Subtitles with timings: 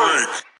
[0.00, 0.50] freak.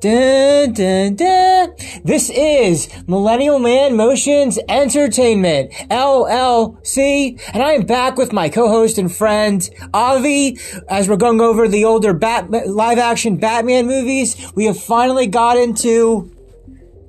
[0.00, 1.74] Dun, dun, dun.
[2.04, 9.12] This is Millennial Man Motions Entertainment, LLC, and I am back with my co-host and
[9.12, 10.58] friend, Avi,
[10.88, 14.36] as we're going over the older Bat- live-action Batman movies.
[14.54, 16.30] We have finally got into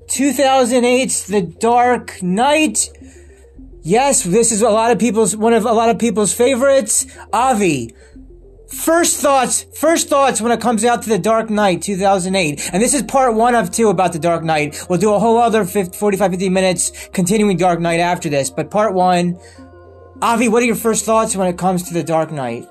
[0.08, 2.90] 2008's The Dark Knight.
[3.84, 7.06] Yes, this is a lot of people's, one of a lot of people's favorites.
[7.32, 7.94] Avi,
[8.74, 12.72] First thoughts, first thoughts when it comes out to The Dark Knight 2008.
[12.74, 14.84] And this is part one of two about The Dark Knight.
[14.90, 18.50] We'll do a whole other 50, 45, 50 minutes continuing Dark Knight after this.
[18.50, 19.40] But part one,
[20.24, 22.68] Avi, what are your first thoughts when it comes to The Dark Knight?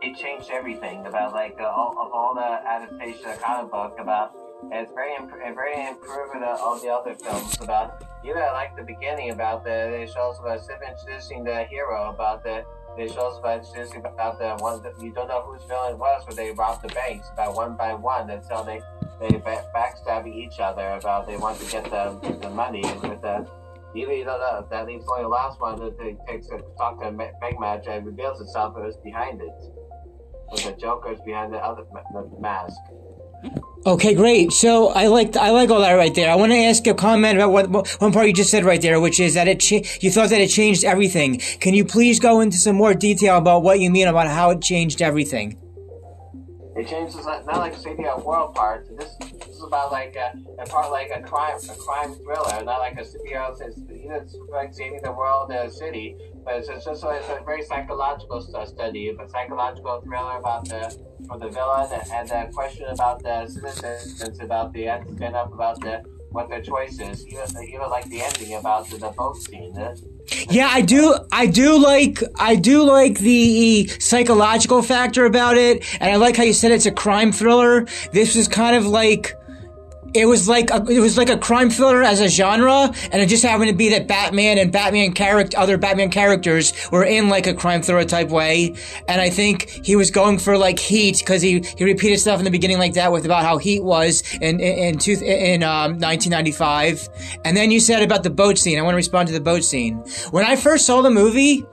[0.00, 3.96] It changed everything about like uh, all, of all the adaptation of the comic book
[3.98, 4.34] about
[4.72, 8.82] it's very imp- very improved on all the other films about even I like the
[8.82, 12.64] beginning about the they shows about introducing the hero about the
[12.96, 16.36] they shows about just about the one that you don't know whose villain was, but
[16.36, 18.80] they robbed the banks about one by one until they
[19.20, 23.46] they backstab each other about they want to get the the money with uh, the.
[23.94, 27.10] Even you know that leaves only the last one that they takes a talk to
[27.10, 29.48] Manager and reveals itself it was behind it.
[30.52, 32.80] With the Joker's behind the other the mask.
[33.86, 34.52] Okay, great.
[34.52, 36.30] So I like I like all that right there.
[36.30, 39.00] I want to ask a comment about what one part you just said right there,
[39.00, 41.38] which is that it cha- you thought that it changed everything.
[41.60, 44.60] Can you please go into some more detail about what you mean about how it
[44.60, 45.56] changed everything?
[46.76, 48.86] It changes not, like city of world part.
[48.96, 52.78] This this is about like a, a part like a crime a crime thriller, not
[52.78, 53.50] like a superhero.
[53.60, 57.62] It's, it's like saving the world, a city, but it's, it's just it's a very
[57.64, 60.96] psychological study, a psychological thriller about the
[61.26, 66.02] for the villain and the question about the citizens, about the spin up about the
[66.30, 67.26] what their choice is.
[67.26, 69.74] Even even like the ending about the, the boat scene.
[70.48, 71.16] Yeah, I do.
[71.32, 72.22] I do like.
[72.38, 76.86] I do like the psychological factor about it, and I like how you said it's
[76.86, 77.86] a crime thriller.
[78.12, 79.34] This was kind of like
[80.14, 83.26] it was like a, it was like a crime thriller as a genre, and it
[83.26, 87.46] just happened to be that Batman and Batman character, other Batman characters were in like
[87.46, 88.74] a crime thriller type way,
[89.08, 92.44] and I think he was going for like Heat because he he repeated stuff in
[92.44, 97.08] the beginning like that with about how Heat was in in in, in um, 1995,
[97.44, 98.78] and then you said about the boat scene.
[98.78, 99.96] I want to respond to the boat scene.
[100.30, 101.64] When I first saw the movie.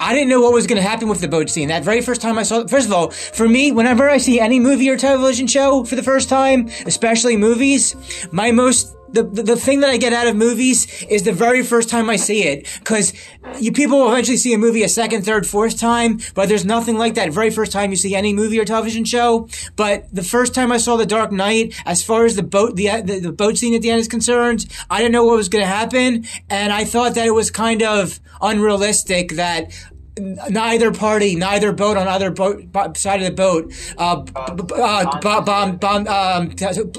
[0.00, 1.68] I didn't know what was going to happen with the boat scene.
[1.68, 4.40] That very first time I saw it, first of all, for me, whenever I see
[4.40, 7.94] any movie or television show for the first time, especially movies,
[8.32, 11.62] my most the, the, the thing that I get out of movies is the very
[11.62, 12.80] first time I see it.
[12.84, 13.12] Cause
[13.58, 16.96] you people will eventually see a movie a second, third, fourth time, but there's nothing
[16.96, 19.48] like that very first time you see any movie or television show.
[19.76, 23.02] But the first time I saw The Dark Knight, as far as the boat, the,
[23.02, 25.62] the, the boat scene at the end is concerned, I didn't know what was going
[25.62, 26.26] to happen.
[26.48, 29.72] And I thought that it was kind of unrealistic that
[30.20, 36.06] neither party, neither boat on either boat side of the boat, uh, uh, bomb, bomb,
[36.08, 36.50] um,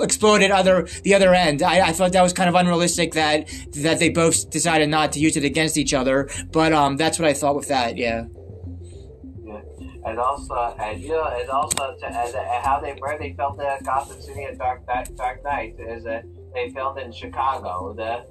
[0.01, 1.61] exploded other the other end.
[1.61, 5.19] I, I, thought that was kind of unrealistic that that they both decided not to
[5.19, 6.29] use it against each other.
[6.51, 7.97] But um, that's what I thought with that.
[7.97, 8.25] Yeah.
[9.45, 9.61] yeah.
[10.05, 13.59] And also, and you know, and also to, and, and how they where they filmed
[13.59, 17.93] the Gotham City and Dark Dark Knight is that they filmed in Chicago.
[17.93, 18.25] The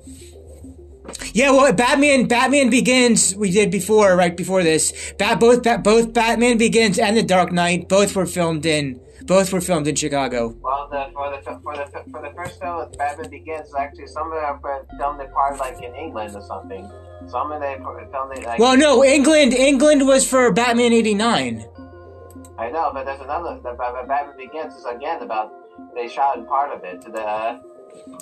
[1.32, 5.12] yeah, well, Batman, Batman Begins, we did before, right before this.
[5.18, 9.52] Bat, both, bat, both Batman Begins and The Dark Knight, both were filmed in, both
[9.52, 10.56] were filmed in Chicago.
[10.60, 14.40] Well, the, for the for the for the first film, Batman Begins, actually, some of
[14.40, 16.90] them filmed it part like in England or something.
[17.28, 18.58] Some of them filmed it like.
[18.58, 21.64] Well, no, England, England was for Batman '89.
[22.58, 23.58] I know, but there's another.
[23.62, 25.52] The, Batman Begins is again about
[25.94, 27.00] they shot in part of it.
[27.02, 27.62] To the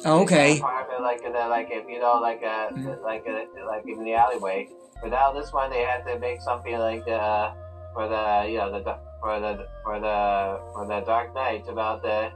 [0.04, 0.60] Oh, okay.
[1.00, 3.02] Like in a, like if you know like a mm-hmm.
[3.02, 4.68] like a, like in the alleyway.
[5.00, 7.52] But now this one they had to make something like uh
[7.94, 12.30] for the you know the for the for the for the Dark Knight about the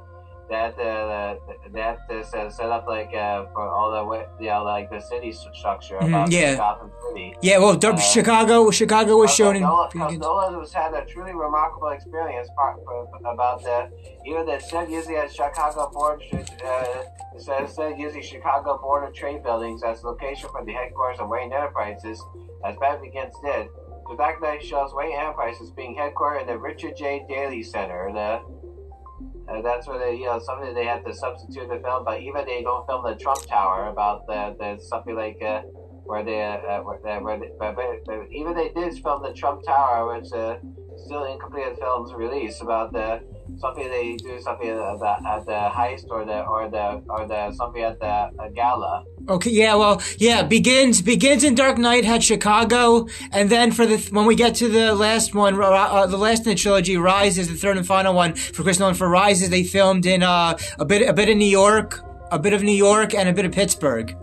[0.48, 1.36] that uh,
[1.72, 6.30] that uh, set up like uh, for all the you like the city structure mm-hmm,
[6.30, 6.56] yeah.
[6.56, 7.34] Gotham City.
[7.42, 9.62] Yeah, well, uh, Chicago, Chicago was shown in.
[9.62, 12.48] Nolan was had a truly remarkable experience
[13.24, 13.90] about the
[14.26, 16.22] even the instead using a Chicago board
[16.64, 17.04] uh,
[17.34, 22.22] of using Chicago Board of Trade buildings as location for the headquarters of Wayne Enterprises,
[22.64, 23.68] as Batman Begins did
[24.16, 27.24] the Knight shows Wayne Enterprises being headquartered in the Richard J.
[27.28, 28.10] Daley Center.
[29.62, 32.62] That's where they, you know, something they had to substitute the film, but even they
[32.62, 35.62] don't film the Trump Tower about the, the something like uh,
[36.04, 39.32] where they, uh, where they, where they but, but, but even they did film the
[39.32, 40.56] Trump Tower, which uh,
[41.04, 43.20] still incomplete films release about the
[43.58, 47.52] something they do something at the, at the heist or the or the or the
[47.52, 49.04] something at the uh, gala.
[49.28, 53.98] Okay, yeah, well, yeah, begins begins in Dark Knight had Chicago, and then for the
[54.10, 57.48] when we get to the last one, uh, the last in the trilogy, Rise is
[57.48, 58.94] the third and final one for Chris Nolan.
[58.94, 62.00] For Rises, they filmed in uh, a bit a bit of New York,
[62.30, 64.16] a bit of New York, and a bit of Pittsburgh.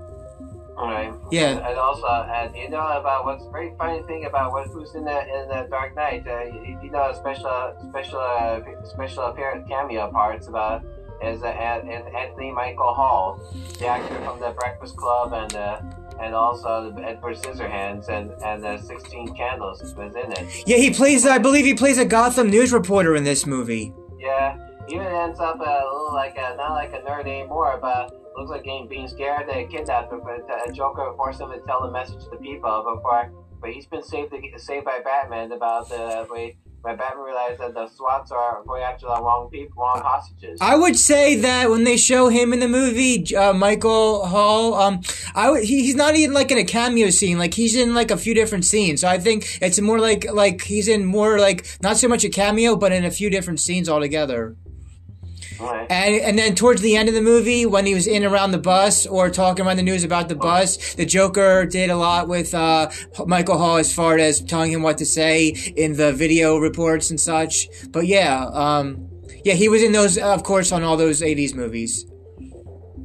[0.82, 1.14] Right.
[1.32, 1.68] Yeah.
[1.68, 5.20] And also, and you know about what's very funny thing about what who's in the
[5.22, 6.26] in the Dark Knight.
[6.28, 10.84] Uh, you, you know special special uh, special appearance cameo parts about
[11.22, 13.42] is uh, Anthony Michael Hall,
[13.78, 15.56] the actor from the Breakfast Club and.
[15.56, 15.82] Uh,
[16.22, 20.68] and also the Edward Scissorhands and and the Sixteen Candles was in it.
[20.68, 21.26] Yeah, he plays.
[21.26, 23.94] I believe he plays a Gotham news reporter in this movie.
[24.20, 24.58] Yeah,
[24.92, 28.88] even ends up little like a, not like a nerd anymore, but looks like being,
[28.88, 32.30] being scared they kidnapped him, but a Joker forced him to tell the message to
[32.32, 33.32] the people before.
[33.62, 37.88] But he's been saved saved by Batman about the way when Batman realized that the
[37.88, 40.58] SWATs are going after the wrong people, wrong hostages.
[40.62, 45.02] I would say that when they show him in the movie, uh, Michael Hall, um,
[45.36, 47.38] I w- he, he's not even like in a cameo scene.
[47.38, 49.02] Like he's in like a few different scenes.
[49.02, 52.30] So I think it's more like like he's in more like not so much a
[52.30, 54.56] cameo, but in a few different scenes altogether.
[55.60, 55.88] Right.
[55.90, 58.60] And and then towards the end of the movie, when he was in around the
[58.60, 62.54] bus or talking around the news about the bus, the Joker did a lot with
[62.54, 62.90] uh,
[63.26, 67.20] Michael Hall as far as telling him what to say in the video reports and
[67.20, 67.68] such.
[67.90, 69.10] But yeah, um,
[69.44, 72.06] yeah, he was in those, of course, on all those '80s movies.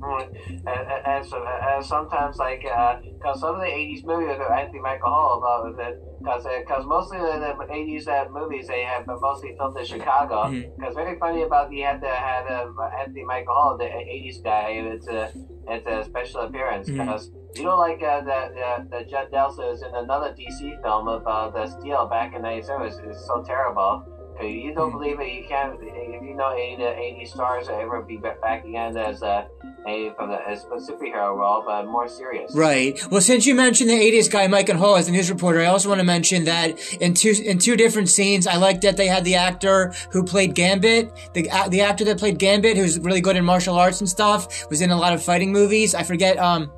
[0.04, 4.52] And, and, and, so, and sometimes, like, because uh, some of the 80s movies are
[4.52, 9.06] Anthony Michael Hall about it, because because mostly the, the 80s uh, movies they have
[9.06, 10.50] mostly filmed in Chicago.
[10.50, 10.94] Because mm-hmm.
[10.94, 15.08] very funny about you had to have uh, Anthony Michael Hall, the 80s guy, it's
[15.08, 15.32] a
[15.68, 17.28] it's a special appearance because.
[17.28, 17.38] Mm-hmm.
[17.54, 18.50] You know, like uh, the,
[18.90, 22.84] the the Judd Nelson is in another DC film about the Steel back in '97.
[22.84, 24.02] It's, it's so terrible.
[24.42, 24.98] You don't mm-hmm.
[24.98, 25.32] believe it.
[25.32, 25.78] You can't.
[25.80, 29.48] If you know any the 80 stars ever be back again as a
[29.86, 32.54] a from the as a superhero role, but more serious.
[32.54, 32.98] Right.
[33.10, 35.88] Well, since you mentioned the 80s guy Michael Hall as the news reporter, I also
[35.88, 39.24] want to mention that in two in two different scenes, I like that they had
[39.24, 43.44] the actor who played Gambit, the the actor that played Gambit, who's really good in
[43.44, 45.94] martial arts and stuff, was in a lot of fighting movies.
[45.94, 46.38] I forget.
[46.38, 46.72] Um,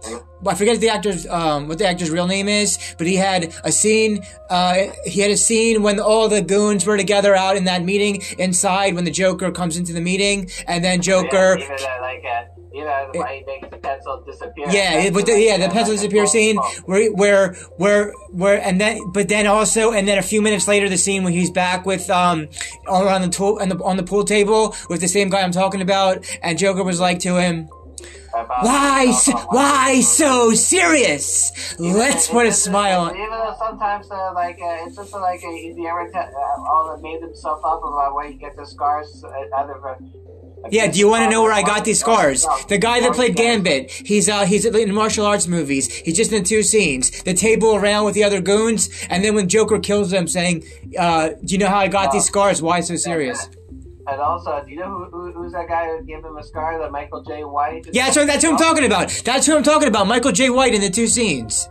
[0.44, 3.72] I forget the actor's um, what the actor's real name is, but he had a
[3.72, 4.24] scene.
[4.50, 8.22] Uh, he had a scene when all the goons were together out in that meeting
[8.38, 11.58] inside when the Joker comes into the meeting, and then Joker.
[11.58, 14.66] Yeah, uh, like, uh, you know, he makes the pencil disappear.
[14.68, 19.28] Yeah, but the, yeah, the pencil disappear scene where where where where and then but
[19.28, 22.48] then also and then a few minutes later the scene when he's back with um
[22.86, 25.52] all around the tool and the on the pool table with the same guy I'm
[25.52, 27.70] talking about, and Joker was like to him
[28.44, 31.52] why, so, why so serious?
[31.78, 33.16] Let's put a smile on.
[33.16, 36.98] Even though sometimes, uh, like, uh, it's just like, uh, he ever te- uh, all
[37.02, 39.94] made himself up about where he gets the scars uh.
[40.64, 42.46] Uh, yeah, do you want to know where I got these scars?
[42.68, 45.92] The guy that played Gambit, he's uh, he's in martial arts movies.
[45.92, 49.48] He's just in two scenes: the table around with the other goons, and then when
[49.48, 50.64] Joker kills them, saying,
[50.98, 52.62] uh, "Do you know how I got these scars?
[52.62, 53.48] Why so serious?"
[54.08, 56.78] And also, do you know who, who, who's that guy who gave him a scar?
[56.78, 57.88] The Michael Jai White.
[57.92, 59.08] Yeah, that's, what, that's who I'm talking about.
[59.24, 60.06] That's who I'm talking about.
[60.06, 61.68] Michael Jai White in the two scenes.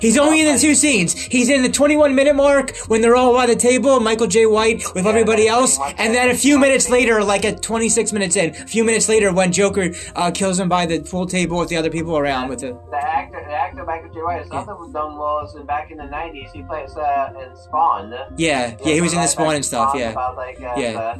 [0.00, 1.14] He's only in the two scenes.
[1.14, 4.84] He's in the 21 minute mark when they're all by the table, Michael Jai White
[4.94, 8.66] with everybody else, and then a few minutes later, like at 26 minutes in, a
[8.66, 11.90] few minutes later when Joker uh, kills him by the pool table with the other
[11.90, 12.76] people around with it.
[12.90, 14.64] The actor, the actor Michael Jai White, is yeah.
[14.64, 16.52] done well in back in the 90s.
[16.52, 18.12] He plays uh, in Spawn.
[18.36, 19.94] Yeah, yeah, he was in the Spawn and stuff.
[19.94, 21.16] Yeah, about, like, uh, yeah.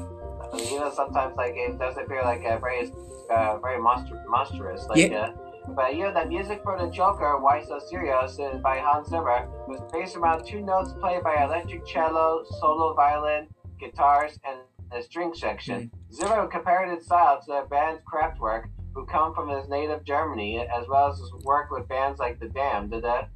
[0.52, 2.92] The, you know, sometimes like it does appear like a very,
[3.30, 4.86] uh, very monster- monstrous.
[4.88, 5.32] Like, yeah.
[5.68, 9.48] But you know, the music for the Joker, Why So Serious, is by Hans Zimmer,
[9.68, 13.46] was based around two notes played by electric cello, solo violin,
[13.78, 14.58] guitars, and
[14.92, 15.82] a string section.
[15.82, 16.14] Mm-hmm.
[16.14, 18.64] Zimmer compared its style to the band's Kraftwerk,
[18.94, 22.48] who come from his native Germany, as well as his work with bands like The
[22.48, 22.92] Damned.
[22.92, 23.28] The,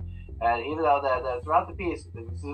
[0.42, 2.08] and even though the, the, throughout the piece,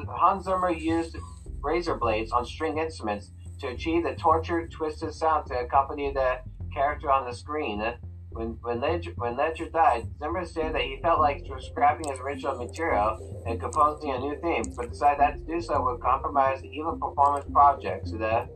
[0.08, 1.16] Hans Zimmer used
[1.60, 6.40] razor blades on string instruments to achieve the tortured, twisted sound to accompany the
[6.72, 7.82] character on the screen.
[8.32, 12.56] When when Ledger, when Ledger died, Zimmer said that he felt like scrapping his original
[12.56, 16.68] material and composing a new theme, but decided that to do so would compromise the
[16.68, 18.10] even performance projects.
[18.10, 18.48] So that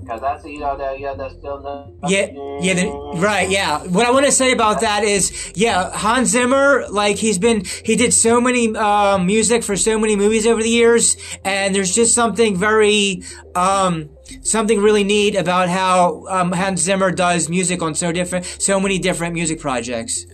[0.00, 1.96] Because that's know the yeah the still no.
[2.06, 2.26] Yeah,
[2.60, 3.82] yeah, the, right, yeah.
[3.84, 7.96] What I want to say about that is, yeah, Hans Zimmer, like he's been, he
[7.96, 12.14] did so many uh, music for so many movies over the years, and there's just
[12.14, 13.22] something very,
[13.54, 14.10] um,
[14.42, 18.98] something really neat about how um, Hans Zimmer does music on so different, so many
[18.98, 20.26] different music projects.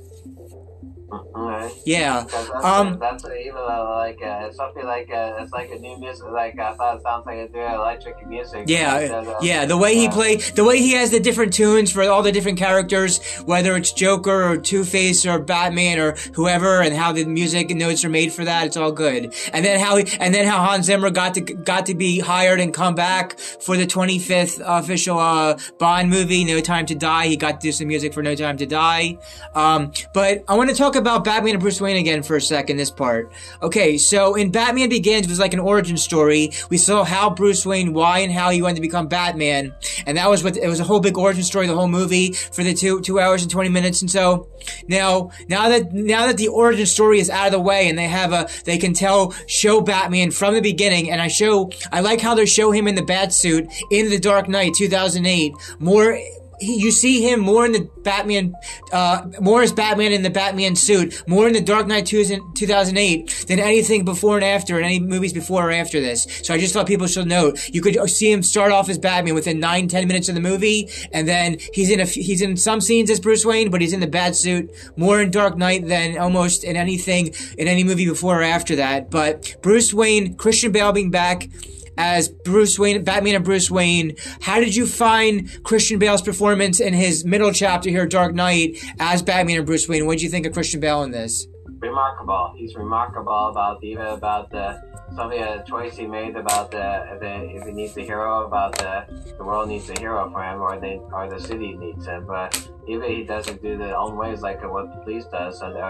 [1.85, 2.25] Yeah.
[2.63, 6.27] Um, that's even uh, like uh, it's something like uh, it's like a new music.
[6.31, 8.65] Like I thought it sounds like it's doing electric music.
[8.67, 9.65] Yeah, yeah.
[9.65, 12.33] The way he uh, play, the way he has the different tunes for all the
[12.33, 17.25] different characters, whether it's Joker or Two Face or Batman or whoever, and how the
[17.25, 19.35] music and notes are made for that, it's all good.
[19.53, 22.61] And then how, he, and then how Hans Zimmer got to got to be hired
[22.61, 27.27] and come back for the 25th official uh, Bond movie, No Time to Die.
[27.29, 29.19] He got to do some music for No Time to Die.
[29.55, 32.77] Um, but I want to talk about Batman Bruce Wayne again for a second.
[32.77, 33.31] This part,
[33.63, 33.99] okay.
[33.99, 36.53] So in Batman Begins was like an origin story.
[36.69, 39.75] We saw how Bruce Wayne, why and how he wanted to become Batman,
[40.07, 42.65] and that was what it was a whole big origin story, the whole movie for
[42.65, 44.01] the two two hours and twenty minutes.
[44.01, 44.49] And so
[44.89, 48.09] now now that now that the origin story is out of the way, and they
[48.09, 52.21] have a they can tell show Batman from the beginning, and I show I like
[52.21, 56.19] how they show him in the bat suit in the Dark Knight 2008 more
[56.61, 58.55] he, you see him more in the Batman,
[58.93, 63.59] uh, more as Batman in the Batman suit, more in the Dark Knight 2008 than
[63.59, 66.27] anything before and after, in any movies before or after this.
[66.43, 67.55] So I just thought people should know.
[67.73, 70.89] You could see him start off as Batman within nine, ten minutes of the movie,
[71.13, 74.01] and then he's in a, he's in some scenes as Bruce Wayne, but he's in
[74.01, 78.41] the bat suit more in Dark Knight than almost in anything, in any movie before
[78.41, 79.11] or after that.
[79.11, 81.49] But Bruce Wayne, Christian Bale being back,
[81.97, 84.17] as Bruce Wayne, Batman and Bruce Wayne.
[84.41, 89.23] How did you find Christian Bale's performance in his middle chapter here, Dark Knight, as
[89.23, 90.07] Batman and Bruce Wayne?
[90.07, 91.47] What did you think of Christian Bale in this?
[91.81, 92.55] Remarkable.
[92.57, 94.81] He's remarkable about even about the
[95.17, 98.77] some of the choice he made about the it, if he needs a hero, about
[98.79, 99.05] the
[99.37, 102.27] the world needs a hero for him, or they or the city needs him.
[102.27, 105.83] But even he doesn't do the own ways like what the police does, or the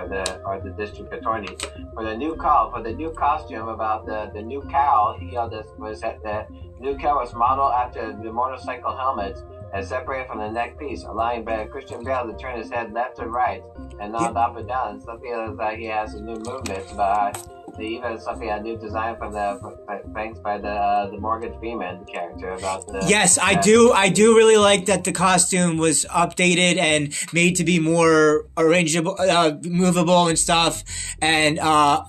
[0.45, 1.55] or the, the district attorney.
[1.95, 5.49] For the new call, for the new costume about the the new cowl, he uh,
[5.49, 6.47] this was the
[6.79, 11.45] new cowl was modeled after the motorcycle helmets and separated from the neck piece, allowing
[11.71, 13.63] Christian Bale to turn his head left to right
[14.01, 15.01] and not up and down.
[15.01, 17.37] Something like he has a new movement, but
[17.79, 19.79] uh, even something a new design from the
[20.15, 23.05] thanks by the uh, the Morgan Freeman character about the.
[23.07, 23.93] Yes, I do.
[23.93, 29.19] I do really like that the costume was updated and made to be more arrangeable,
[29.19, 30.85] uh, movable and stuff,
[31.21, 31.59] and.
[31.59, 32.05] uh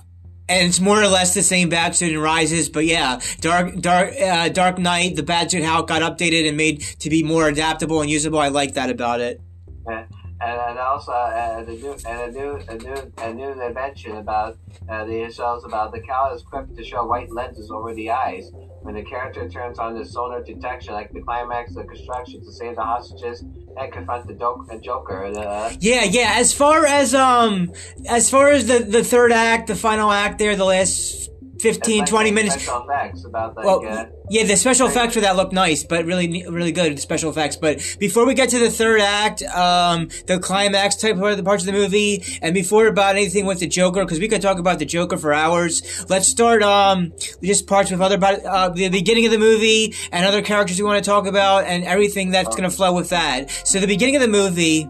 [0.52, 4.48] and it's more or less the same Batsuit in Rises, but yeah, Dark Dark uh,
[4.50, 8.10] Dark Knight, the Batsuit how it got updated and made to be more adaptable and
[8.10, 8.38] usable.
[8.38, 9.40] I like that about it.
[9.86, 14.58] And, and also uh, the new and a new a new a new invention about
[14.88, 18.50] uh, the shows about the cowl is equipped to show white lenses over the eyes
[18.82, 22.52] when the character turns on the sonar detection, like the climax of the construction to
[22.52, 23.44] save the hostages
[23.76, 24.34] and confront the
[24.78, 25.30] Joker.
[25.32, 26.34] The, yeah, yeah.
[26.36, 27.72] As far as um,
[28.08, 31.31] as far as the the third act, the final act, there, the last
[31.62, 32.54] 15, like 20 minutes.
[32.54, 36.04] Special effects about like, well, uh, yeah, the special effects for that look nice, but
[36.04, 37.56] really, really good special effects.
[37.56, 41.44] But before we get to the third act, um, the climax type part of the
[41.44, 44.58] parts of the movie, and before about anything with the Joker, because we could talk
[44.58, 46.04] about the Joker for hours.
[46.08, 50.42] Let's start, um, just parts with other, uh, the beginning of the movie and other
[50.42, 53.50] characters we want to talk about and everything that's going to flow with that.
[53.64, 54.88] So the beginning of the movie,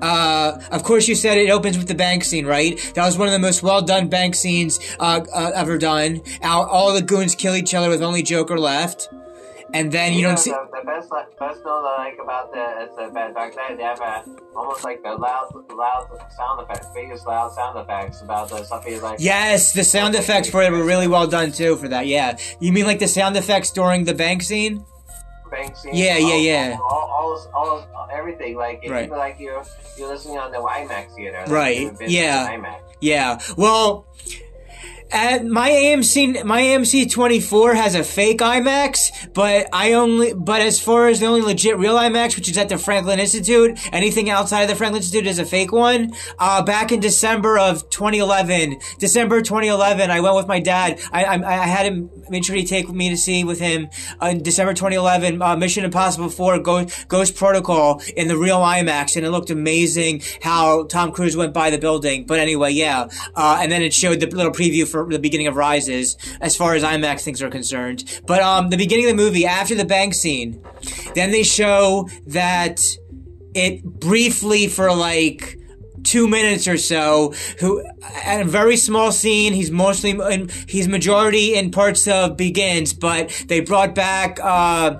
[0.00, 2.78] uh, of course, you said it opens with the bank scene, right?
[2.94, 6.22] That was one of the most well done bank scenes uh, uh, ever done.
[6.42, 9.08] All, all, the goons kill each other with only Joker left,
[9.74, 10.50] and then you, you don't know, see.
[10.50, 13.76] The, the best, best note I like about the is the Dark Knight.
[13.76, 14.24] They have a,
[14.56, 19.18] almost like the loud, loud sound effects, biggest loud sound effects about the something like.
[19.20, 21.76] Yes, the sound effects for it were really well done too.
[21.76, 22.38] For that, yeah.
[22.60, 24.84] You mean like the sound effects during the bank scene?
[25.48, 25.94] Bank scene.
[25.94, 26.78] Yeah, all, yeah, yeah.
[26.80, 28.56] All, all, all, all everything.
[28.56, 29.06] Like Right.
[29.06, 29.64] even like you're
[29.96, 31.38] you're listening on the IMAX theater.
[31.46, 32.48] Like Right, yeah.
[32.48, 32.80] IMAX.
[33.00, 33.38] Yeah.
[33.56, 34.06] Well,
[35.10, 40.80] at my AMC, my AMC 24 has a fake IMAX, but I only, but as
[40.80, 44.62] far as the only legit real IMAX, which is at the Franklin Institute, anything outside
[44.62, 46.12] of the Franklin Institute is a fake one.
[46.38, 51.00] Uh, back in December of 2011, December 2011, I went with my dad.
[51.12, 53.88] I, I, I had him make sure he take me to see with him
[54.22, 59.16] uh, in December 2011, uh, Mission Impossible 4 Ghost, Ghost Protocol in the real IMAX,
[59.16, 62.26] and it looked amazing how Tom Cruise went by the building.
[62.26, 63.08] But anyway, yeah.
[63.34, 66.74] Uh, and then it showed the little preview for the beginning of Rises, as far
[66.74, 68.20] as IMAX things are concerned.
[68.26, 70.62] But um, the beginning of the movie, after the bank scene,
[71.14, 72.80] then they show that
[73.54, 75.58] it briefly for like
[76.04, 77.84] two minutes or so who
[78.24, 83.28] at a very small scene he's mostly in, he's majority in parts of begins but
[83.48, 84.96] they brought back uh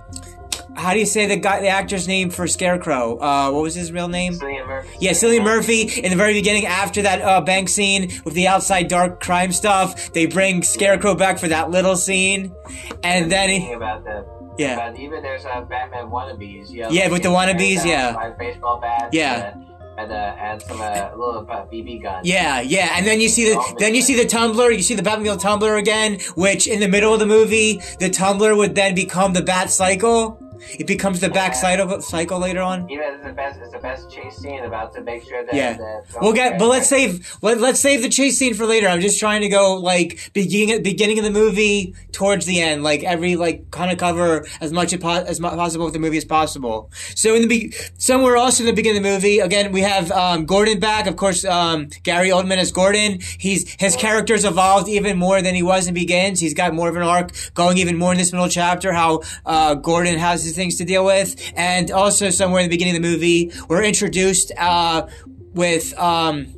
[0.78, 3.18] how do you say the guy, the actor's name for Scarecrow?
[3.18, 4.34] Uh, what was his real name?
[4.34, 4.96] Cillian Murphy.
[5.00, 5.82] Yeah, Cillian Murphy.
[5.82, 10.12] In the very beginning, after that uh, bank scene with the outside dark crime stuff,
[10.12, 12.54] they bring Scarecrow back for that little scene,
[13.02, 14.24] and then he, Thinking about the
[14.58, 14.94] Yeah.
[14.96, 16.70] Even there's uh, Batman wannabes.
[16.70, 18.34] Know, Yeah, like with the wannabes, yeah.
[18.38, 19.14] baseball bats.
[19.14, 19.52] Yeah.
[19.52, 19.64] And,
[19.98, 22.26] and, uh, and some uh, little uh, BB guns.
[22.26, 25.02] Yeah, yeah, and then you see the then you see the tumbler, you see the
[25.02, 29.32] Batmobile tumbler again, which in the middle of the movie, the tumbler would then become
[29.32, 30.40] the Bat Cycle.
[30.78, 32.90] It becomes the back cycle cycle later on.
[32.90, 35.54] Even it's the best, it's the best chase scene about to make sure that.
[35.54, 35.76] Yeah.
[35.76, 38.88] that We'll get, but let's save let, let's save the chase scene for later.
[38.88, 43.02] I'm just trying to go like beginning beginning of the movie towards the end, like
[43.02, 46.24] every like kind of cover as much as, po- as possible with the movie as
[46.24, 46.90] possible.
[47.14, 50.10] So in the be- somewhere else in the beginning of the movie, again we have
[50.12, 51.06] um, Gordon back.
[51.06, 53.20] Of course, um, Gary Oldman as Gordon.
[53.38, 56.40] He's his character's evolved even more than he was in Begins.
[56.40, 58.92] He's got more of an arc going even more in this middle chapter.
[58.92, 62.96] How uh, Gordon has his things to deal with, and also somewhere in the beginning
[62.96, 65.06] of the movie we're introduced uh,
[65.54, 65.96] with.
[65.98, 66.54] Um,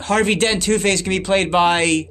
[0.00, 2.08] Harvey Dent Two Face can be played by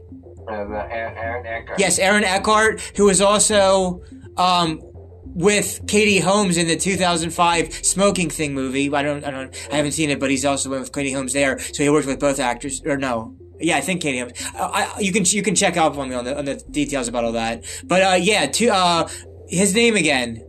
[0.47, 1.79] Uh, Aaron, Aaron Eckhart.
[1.79, 4.03] yes Aaron Eckhart, who was also
[4.37, 4.79] um,
[5.25, 8.93] with Katie Holmes in the 2005 Smoking Thing movie.
[8.93, 11.57] I don't, I don't, I haven't seen it, but he's also with Katie Holmes there,
[11.59, 12.81] so he worked with both actors.
[12.85, 14.33] Or no, yeah, I think Katie Holmes.
[14.55, 17.07] I, I, you can you can check up on me on the on the details
[17.07, 17.63] about all that.
[17.85, 19.09] But uh, yeah, to, uh,
[19.49, 20.43] his name again.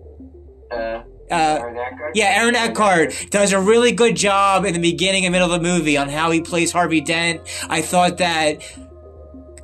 [0.71, 1.77] Uh, Uh, Aaron
[2.15, 5.69] Yeah, Aaron Eckhart does a really good job in the beginning and middle of the
[5.69, 7.41] movie on how he plays Harvey Dent.
[7.69, 8.63] I thought that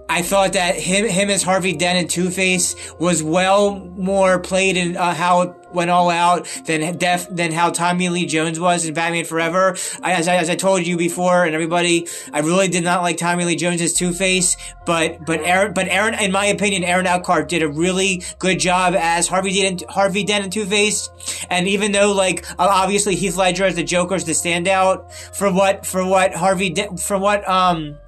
[0.09, 4.77] I thought that him him as Harvey Dent and Two Face was well more played
[4.77, 8.85] in uh, how it went all out than def than how Tommy Lee Jones was
[8.85, 9.77] in Batman Forever.
[10.03, 13.19] I, as I as I told you before and everybody, I really did not like
[13.19, 17.07] Tommy Lee Jones as Two Face, but but Aaron but Aaron in my opinion Aaron
[17.07, 21.11] Eckhart did a really good job as Harvey Dent Harvey Dent and Two Face.
[21.51, 25.85] And even though like obviously Heath Ledger as the Joker is the standout for what
[25.85, 27.99] for what Harvey Dent for what um.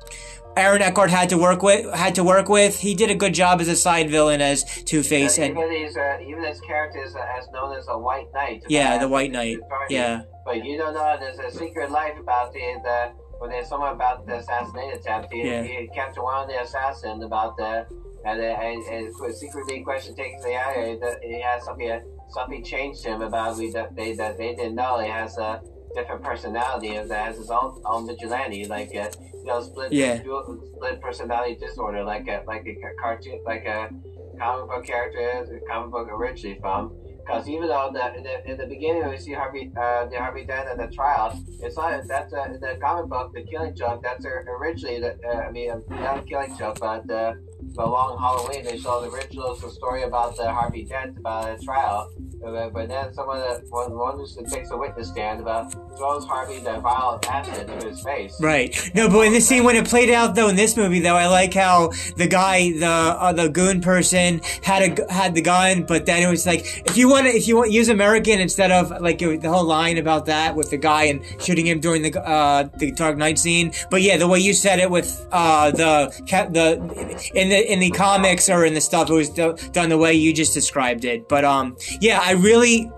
[0.59, 2.79] Aaron Eckhart had to work with had to work with.
[2.79, 5.97] He did a good job as a side villain as Two Face, and even his,
[5.97, 8.65] uh, even his character is uh, as known as a White Knight.
[8.69, 9.59] yeah, the White Knight.
[9.89, 13.93] Yeah, But you don't know there's a secret life about the, the when there's someone
[13.95, 15.33] about the assassination attempt.
[15.33, 15.63] He, Yeah.
[15.63, 17.87] he captured one of the assassins about the
[18.25, 23.23] and uh, and, and secretly question takes the that he has something something changed him
[23.23, 24.99] about we that they that they didn't know.
[24.99, 25.63] He has a
[25.99, 30.23] different personality that has his own own vigilante like uh, you know split Yeah.
[30.23, 30.43] dual,
[30.77, 33.91] split personality disorder like a like a cartoon like a
[34.39, 35.21] comic book character
[35.57, 36.83] a comic book originally from.
[37.19, 40.45] Because even though the, in the in the beginning we see Harvey uh, the Harvey
[40.47, 41.29] Dent at the trial,
[41.61, 44.01] it's not that's uh, in the comic book the Killing Joke.
[44.03, 47.35] That's uh, originally the uh, I mean uh, not a Killing Joke, but uh,
[47.75, 51.63] the Long Halloween they show the original the story about the Harvey Dent about a
[51.65, 52.11] trial.
[52.41, 56.59] But, but then someone that one one who takes a witness stand about throws Harvey
[56.61, 58.41] the violent acid to his face.
[58.41, 58.91] right.
[58.95, 61.27] No, but in this scene when it played out though in this movie though, I
[61.27, 66.07] like how the guy, the uh, the goon person had a had the gun, but
[66.07, 68.91] then it was like if you want to if you want use American instead of
[69.01, 72.23] like it- the whole line about that with the guy and shooting him during the
[72.25, 73.73] uh the Dark Knight scene.
[73.91, 76.09] But yeah, the way you said it with uh the
[76.53, 79.99] the in the in the comics or in the stuff, it was do- done the
[79.99, 81.29] way you just described it.
[81.29, 82.91] But um, yeah, I really,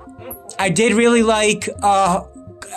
[0.58, 2.24] I did really like uh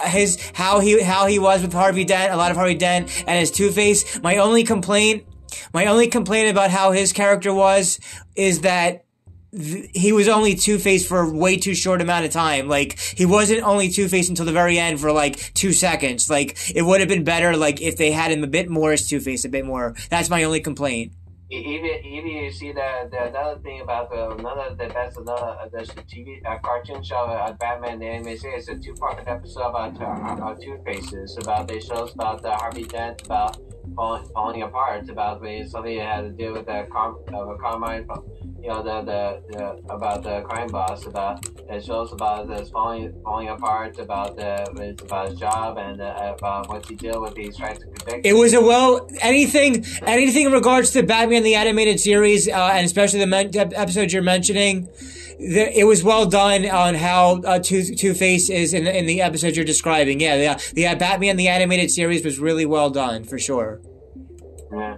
[0.06, 3.40] his how he how he was with Harvey Dent, a lot of Harvey Dent and
[3.40, 4.22] his Two Face.
[4.22, 5.26] My only complaint,
[5.74, 8.00] my only complaint about how his character was
[8.36, 9.06] is that
[9.52, 12.68] th- he was only Two Face for way too short amount of time.
[12.68, 16.30] Like he wasn't only Two Face until the very end for like two seconds.
[16.30, 19.08] Like it would have been better like if they had him a bit more as
[19.08, 19.96] Two Face, a bit more.
[20.10, 21.14] That's my only complaint.
[21.54, 25.70] Even even you see that the another thing about the another the best another uh,
[25.72, 25.80] the
[26.12, 30.46] TV uh, cartoon show uh, Batman the animated series a two part episode about uh,
[30.46, 33.58] uh, Two Faces about they shows about the Harvey Dent about
[33.96, 38.08] falling, falling apart about when something that had to do with the Car- uh, Carmine
[38.64, 43.14] you know the, the the about the crime boss about it shows about this falling
[43.24, 47.36] falling apart about the it's about his job and uh, about what he did with
[47.36, 51.56] these trying to convict It was a well anything anything in regards to Batman the
[51.56, 54.88] animated series uh, and especially the men- ep- episodes you're mentioning.
[55.40, 59.08] The, it was well done on how uh, Two Two Face is in the, in
[59.08, 60.22] the episode you're describing.
[60.22, 63.82] Yeah, the, the uh, Batman the animated series was really well done for sure.
[64.72, 64.98] Yeah.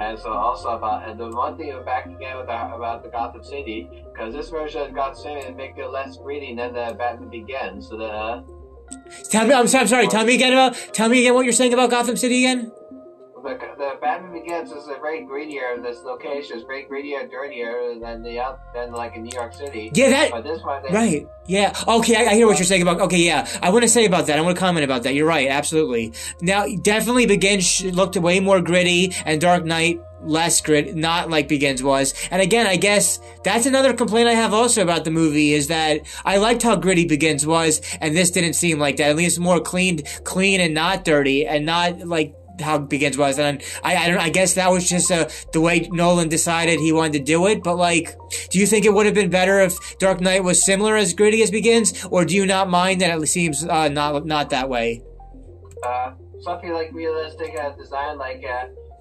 [0.00, 3.44] And so also about and the one thing back again with the, about the Gotham
[3.44, 7.88] City because this version of Gotham City make it less greedy than the Batman Begins.
[7.88, 8.42] So the uh,
[9.30, 10.08] Tell me, I'm, I'm sorry.
[10.08, 10.74] Tell me again about.
[10.92, 12.72] Tell me again what you're saying about Gotham City again.
[13.42, 15.78] The, the Batman Begins is a very greedier.
[15.82, 19.90] This location is very greedier, dirtier than the out than like in New York City.
[19.94, 21.26] Yeah, that But this one, they, right.
[21.46, 21.74] Yeah.
[21.86, 23.00] Okay, I, I hear what you're saying about.
[23.00, 23.48] Okay, yeah.
[23.62, 24.38] I want to say about that.
[24.38, 25.14] I want to comment about that.
[25.14, 25.48] You're right.
[25.48, 26.12] Absolutely.
[26.40, 31.82] Now, definitely Begins looked way more gritty, and Dark Knight less grit, not like Begins
[31.82, 32.14] was.
[32.30, 36.00] And again, I guess that's another complaint I have also about the movie is that
[36.24, 39.10] I liked how gritty Begins was, and this didn't seem like that.
[39.10, 43.38] At least more clean, clean and not dirty, and not like how Begins was.
[43.38, 44.18] And I, I don't.
[44.18, 47.62] I guess that was just uh, the way Nolan decided he wanted to do it.
[47.62, 48.16] But like,
[48.50, 51.42] do you think it would have been better if Dark Knight was similar as gritty
[51.42, 55.02] as Begins, or do you not mind that it seems uh, not not that way?
[55.82, 58.44] uh, something like realistic uh, design, like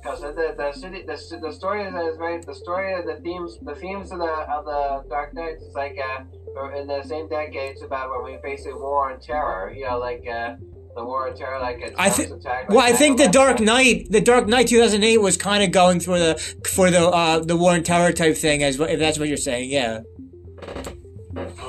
[0.01, 3.75] because the the city the, the story is, very the story of the themes the
[3.75, 7.83] themes of the of the Dark Knight is like uh, in the same decade it's
[7.83, 9.71] about when we face a war on terror.
[9.71, 10.55] You know, like uh,
[10.99, 12.31] the war on terror, like a I think.
[12.31, 12.69] attack.
[12.69, 13.31] Well, I think the 9/11.
[13.31, 16.35] Dark Knight, the Dark Knight 2008 was kind of going for the
[16.65, 19.71] for the uh, the War and Terror type thing, as if that's what you're saying.
[19.71, 20.01] Yeah.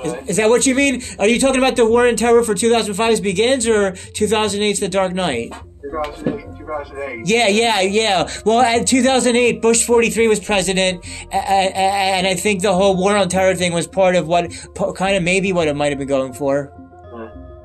[0.04, 1.02] Is, is that what you mean?
[1.18, 5.12] Are you talking about the War and Terror for 2005's Begins or 2008's The Dark
[5.12, 5.52] Knight?
[5.82, 7.26] 2008, 2008.
[7.26, 8.30] Yeah, yeah, yeah.
[8.44, 13.54] Well, at 2008, Bush 43 was president, and I think the whole War on Terror
[13.54, 14.50] thing was part of what,
[14.96, 16.72] kind of maybe what it might have been going for.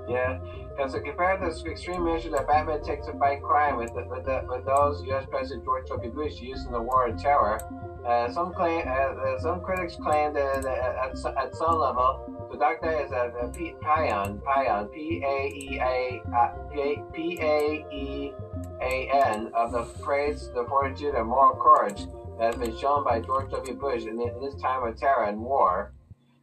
[0.09, 0.39] Yeah,
[0.75, 4.25] because compared to the extreme measures that Batman takes to fight crime with the, with,
[4.25, 5.25] the, with those U.S.
[5.29, 6.11] President George W.
[6.11, 7.61] Bush used in the War on Terror,
[8.05, 12.83] uh, some claim, uh, uh, some critics claim that, at, at some level, the Dark
[12.83, 17.85] Knight is a, a P- Pion, Pion, P A E A uh, P- P A
[17.91, 18.33] E
[18.81, 22.05] A N of the praise, the fortitude, and moral courage
[22.37, 23.73] that has been shown by George W.
[23.73, 25.93] Bush in, in this time of terror and war.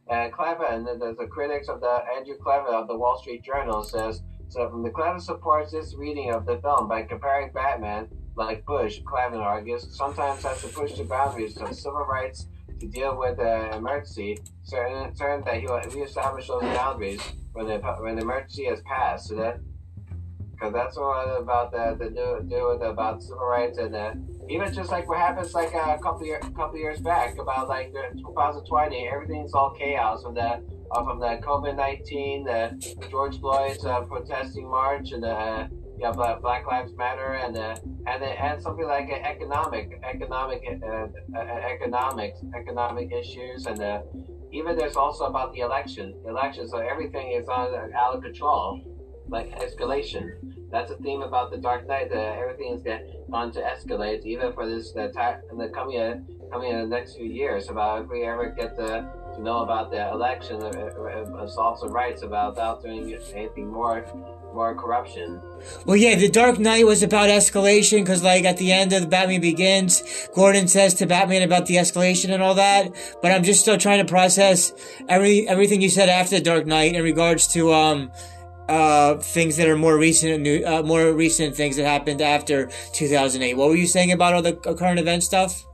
[0.09, 4.21] And Klavan, the, the critics of the Andrew Klavan of the Wall Street Journal says,
[4.49, 9.39] so the Klavan supports this reading of the film by comparing Batman, like Bush, Klavan
[9.39, 12.47] argues, sometimes has to push the boundaries of civil rights
[12.79, 17.21] to deal with the emergency, certain, certain that he will reestablish those boundaries
[17.53, 19.29] when the, when the emergency has passed.
[19.29, 19.59] So that,
[20.51, 24.13] because that's what about the, the do, do with about civil rights and uh,
[24.53, 28.03] even just like what happens like a couple year, couple years back about like the
[28.19, 30.61] 2020, everything's all chaos from the
[30.91, 36.11] uh, from the COVID 19, the George Floyd's uh, protesting march, and the uh, yeah,
[36.11, 42.39] Black, Lives Matter, and uh, and and something like uh, economic economic uh, uh, economics
[42.55, 44.01] economic issues, and uh,
[44.51, 46.67] even there's also about the election, election.
[46.67, 48.81] So everything is on uh, out of control,
[49.29, 50.52] like escalation.
[50.73, 52.09] That's a theme about the Dark Knight.
[52.09, 55.13] That everything is going to escalate, even for this the
[55.55, 56.17] the coming uh,
[56.51, 57.69] coming in the next few years.
[57.69, 61.91] About if we ever get to, to know about the election, uh, uh, assaults of
[61.91, 64.03] rights, about without doing anything more
[64.51, 65.39] more corruption.
[65.85, 69.07] Well, yeah, The Dark Knight was about escalation because, like, at the end of the
[69.07, 72.95] Batman Begins, Gordon says to Batman about the escalation and all that.
[73.21, 74.73] But I'm just still trying to process
[75.07, 78.11] every everything you said after The Dark Knight in regards to um
[78.69, 83.55] uh things that are more recent uh, more recent things that happened after 2008.
[83.55, 85.65] What were you saying about all the current event stuff?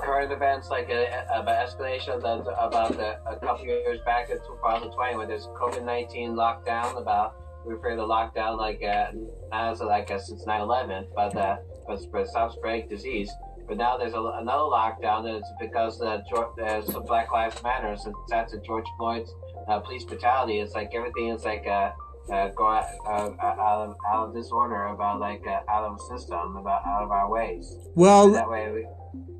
[0.00, 1.04] current events like uh,
[1.34, 5.84] about escalation of the, about the, a couple years back in 2020 when there's COVID
[5.84, 9.12] 19 lockdown about we refer to lockdown like uh,
[9.52, 11.56] as like uh, since 9/11, but uh,
[11.86, 13.30] but, spreading disease.
[13.68, 15.26] But now there's a, another lockdown.
[15.26, 19.32] It's because the Geor- there's some Black Lives Matter since that's a George Floyd's
[19.68, 20.58] uh, police brutality.
[20.58, 21.92] It's like everything is like uh,
[22.32, 26.56] uh, go out, uh, out of out of disorder about like uh, out of system
[26.56, 27.74] about out of our ways.
[27.94, 28.86] Well, That way we.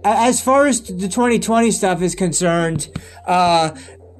[0.04, 2.88] as far as the 2020 stuff is concerned,
[3.26, 3.70] uh,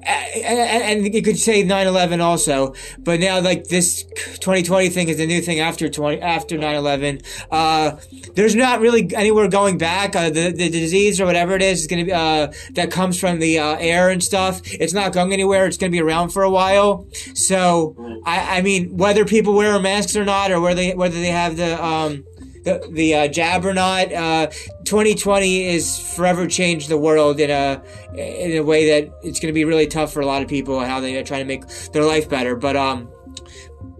[0.05, 4.03] and, and you could say 9/11 also, but now like this
[4.39, 7.23] 2020 thing is the new thing after 20 after 9/11.
[7.51, 7.97] Uh,
[8.35, 10.15] there's not really anywhere going back.
[10.15, 13.19] Uh, the the disease or whatever it is is going to be uh, that comes
[13.19, 14.61] from the uh, air and stuff.
[14.65, 15.65] It's not going anywhere.
[15.65, 17.07] It's going to be around for a while.
[17.33, 21.27] So I, I mean, whether people wear masks or not, or whether they whether they
[21.27, 22.23] have the um,
[22.63, 24.11] the the uh, jab or not.
[24.11, 24.47] Uh,
[24.83, 27.81] 2020 is forever changed the world in a
[28.13, 30.79] in a way that it's going to be really tough for a lot of people
[30.79, 32.55] how they are trying to make their life better.
[32.55, 33.09] But um,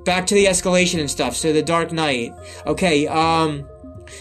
[0.05, 1.35] back to the escalation and stuff.
[1.35, 2.33] So the Dark Knight.
[2.65, 3.07] Okay.
[3.07, 3.67] Um,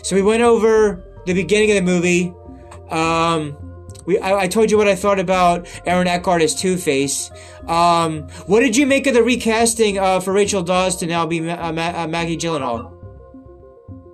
[0.03, 2.35] so we went over the beginning of the movie.
[2.90, 3.57] Um,
[4.07, 7.31] we, I, I told you what I thought about Aaron Eckhart as Two Face.
[7.68, 11.40] Um, what did you make of the recasting uh, for Rachel Dawes to now be
[11.40, 12.99] Ma- Ma- Maggie Gyllenhaal?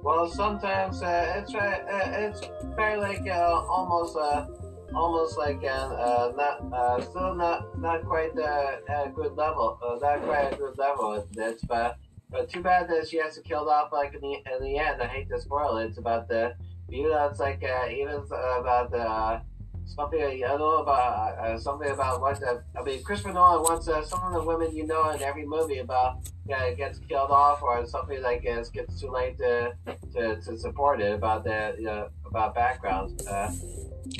[0.07, 2.40] Well, sometimes uh, it's uh, uh, it's
[2.77, 4.47] very like uh, almost uh,
[4.95, 9.99] almost like uh, uh, not uh, still not not quite uh, a good level, uh,
[10.01, 11.25] not quite a good level.
[11.37, 11.99] It's but
[12.31, 15.03] but too bad that she has to killed off like in the in the end.
[15.03, 15.87] I hate to spoil it.
[15.87, 16.55] It's about the
[16.88, 19.03] even though it's like uh, even about the.
[19.03, 19.40] Uh,
[19.87, 24.05] something I know about uh, something about what the, I mean Christopher Nolan wants uh,
[24.05, 26.18] some of the women you know in every movie about
[26.53, 29.72] uh, gets killed off or something like gets gets too late to
[30.14, 33.27] to, to support it about the you know, about backgrounds.
[33.27, 33.53] Uh,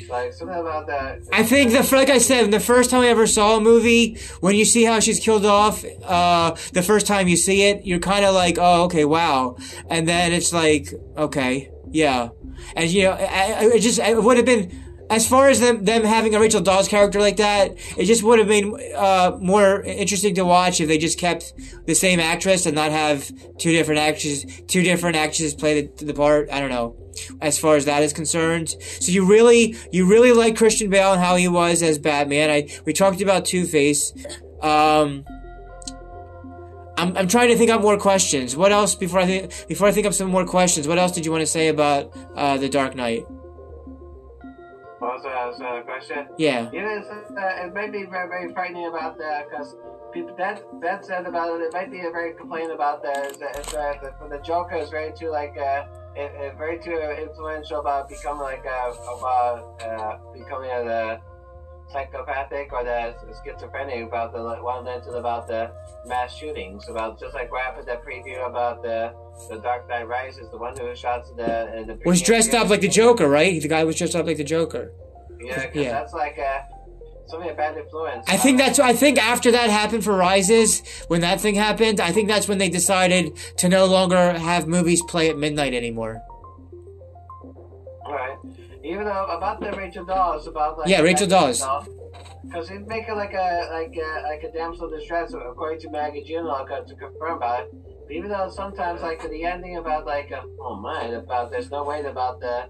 [0.09, 1.21] like something about that.
[1.31, 4.55] I think the like I said, the first time I ever saw a movie, when
[4.55, 8.25] you see how she's killed off, uh, the first time you see it, you're kind
[8.25, 9.55] of like, oh, okay, wow,
[9.89, 12.29] and then it's like, okay, yeah,
[12.75, 16.35] and you know, it just it would have been as far as them them having
[16.35, 20.45] a Rachel Dawes character like that, it just would have been uh, more interesting to
[20.45, 21.53] watch if they just kept
[21.85, 26.13] the same actress and not have two different actresses two different actresses play the, the
[26.13, 26.49] part.
[26.51, 26.95] I don't know.
[27.41, 31.21] As far as that is concerned, so you really you really like Christian Bale and
[31.21, 32.51] how he was as Batman.
[32.51, 34.13] I we talked about Two Face.
[34.61, 35.25] Um,
[36.97, 38.55] I'm, I'm trying to think of more questions.
[38.55, 40.87] What else before I think before I think of some more questions?
[40.87, 43.25] What else did you want to say about uh, the Dark Knight?
[44.99, 46.27] What was the question?
[46.37, 46.69] Yeah.
[46.73, 49.75] Yeah, it's, uh, it might be very, very frightening about that because
[50.11, 53.31] people that that said about it, it might be a very complaint about that.
[53.31, 56.79] Is that, is that the, the Joker is very too like uh, it, it very
[56.79, 61.21] too influential about becoming like uh, about uh, becoming a
[61.91, 65.71] psychopathic or the schizophrenic about the one mentioned about the
[66.05, 69.13] mass shootings about just like what happened that preview about the
[69.49, 72.81] the Dark Knight Rises the one who shot the in the was dressed up like
[72.81, 73.61] the Joker right?
[73.61, 74.91] The guy was dressed up like the Joker.
[75.39, 75.91] Yeah yeah.
[75.91, 78.25] that's like uh, a something a bad influence.
[78.27, 82.11] I think that's I think after that happened for Rises when that thing happened I
[82.11, 86.21] think that's when they decided to no longer have movies play at midnight anymore
[88.87, 91.63] even though about the Rachel Dawes, about like yeah, Rachel Dawes.
[92.43, 95.89] Because they make it like a like a, like a damsel in distress, according to
[95.89, 97.73] Maggie Gyllenhaal, to confirm about it.
[98.05, 101.83] But even though sometimes like the ending about like uh, oh my about there's no
[101.83, 102.69] way about the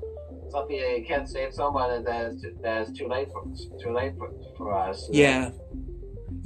[0.49, 3.43] something you can't save someone that's that's too late for
[3.81, 5.07] too late for, for us.
[5.11, 5.51] Yeah.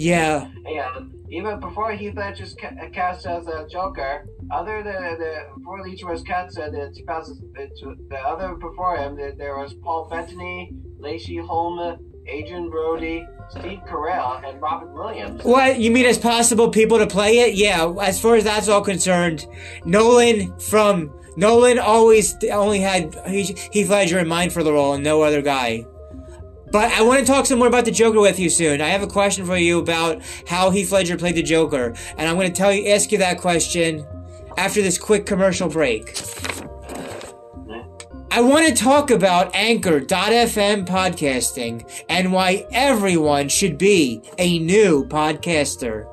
[0.01, 0.47] Yeah.
[0.65, 0.99] Yeah.
[1.29, 6.23] Even before Heath Ledger's ca- cast as a Joker, other than the before Ledger was
[6.23, 6.91] cast, uh, the,
[8.09, 14.61] the other before him, there was Paul Bettany, Lachy Hulme, Adrien Brody, Steve Carell, and
[14.61, 15.43] Robin Williams.
[15.43, 17.55] What you mean as possible people to play it?
[17.55, 17.93] Yeah.
[18.01, 19.45] As far as that's all concerned,
[19.85, 25.21] Nolan from Nolan always only had Heath Ledger in mind for the role and no
[25.21, 25.85] other guy.
[26.71, 28.81] But I want to talk some more about the Joker with you soon.
[28.81, 32.35] I have a question for you about how Heath Ledger played the Joker, and I'm
[32.35, 34.05] going to tell you, ask you that question
[34.57, 36.17] after this quick commercial break.
[38.33, 46.07] I want to talk about Anchor.fm podcasting and why everyone should be a new podcaster.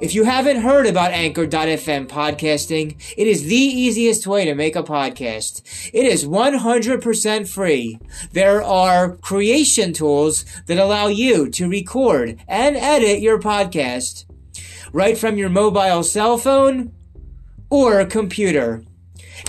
[0.00, 4.82] If you haven't heard about Anchor.fm podcasting, it is the easiest way to make a
[4.82, 5.62] podcast.
[5.92, 7.98] It is 100% free.
[8.32, 14.24] There are creation tools that allow you to record and edit your podcast
[14.92, 16.92] right from your mobile cell phone
[17.70, 18.82] or computer.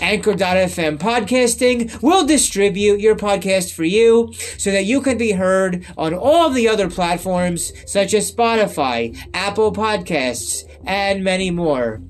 [0.02, 6.14] Anchor.fm podcasting will distribute your podcast for you so that you can be heard on
[6.14, 12.02] all the other platforms such as Spotify, Apple Podcasts, and many more.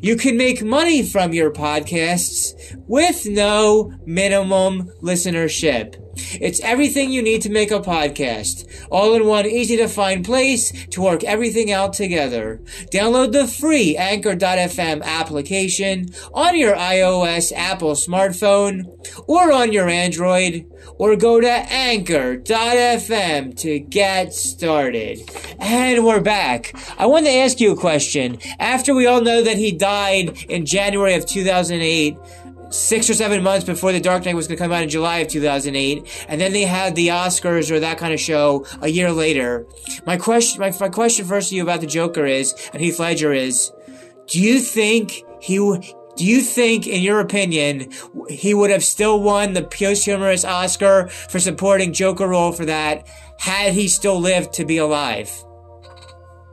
[0.00, 5.96] You can make money from your podcasts with no minimum listenership.
[6.40, 10.86] It's everything you need to make a podcast, all in one easy to find place
[10.88, 12.60] to work everything out together.
[12.92, 18.86] Download the free Anchor.fm application on your iOS Apple smartphone
[19.26, 25.20] or on your Android, or go to Anchor.fm to get started.
[25.58, 26.74] And we're back.
[26.98, 28.38] I want to ask you a question.
[28.58, 32.16] After we all know that he died in January of 2008,
[32.70, 35.18] six or seven months before The Dark Knight was going to come out in July
[35.18, 39.12] of 2008, and then they had the Oscars or that kind of show a year
[39.12, 39.66] later.
[40.06, 43.32] My question, my, my question first to you about the Joker is, and Heath Ledger
[43.32, 43.72] is,
[44.26, 47.90] do you think he, do you think, in your opinion,
[48.28, 53.06] he would have still won the posthumous Oscar for supporting Joker role for that
[53.38, 55.44] had he still lived to be alive?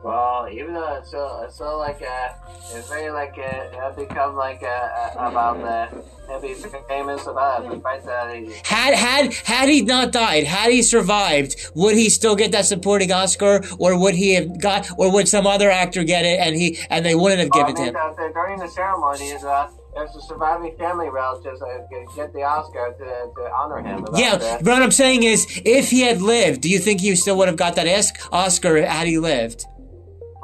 [0.06, 2.36] Well, even though it's so, it's so like a,
[2.72, 6.54] it's very like a, it become like uh, about the he'll be
[6.88, 7.70] famous about it.
[7.70, 12.52] Despite that, Had had had he not died, had he survived, would he still get
[12.52, 16.38] that supporting Oscar, or would he have got, or would some other actor get it,
[16.38, 18.32] and he and they wouldn't have well, I given mean, it to him?
[18.32, 21.78] during the ceremony, uh, there's the surviving family relatives uh,
[22.14, 23.04] get the Oscar to,
[23.42, 24.04] to honor him.
[24.04, 24.62] About Yeah, that.
[24.62, 27.48] but what I'm saying is, if he had lived, do you think he still would
[27.48, 29.64] have got that Os- Oscar had he lived?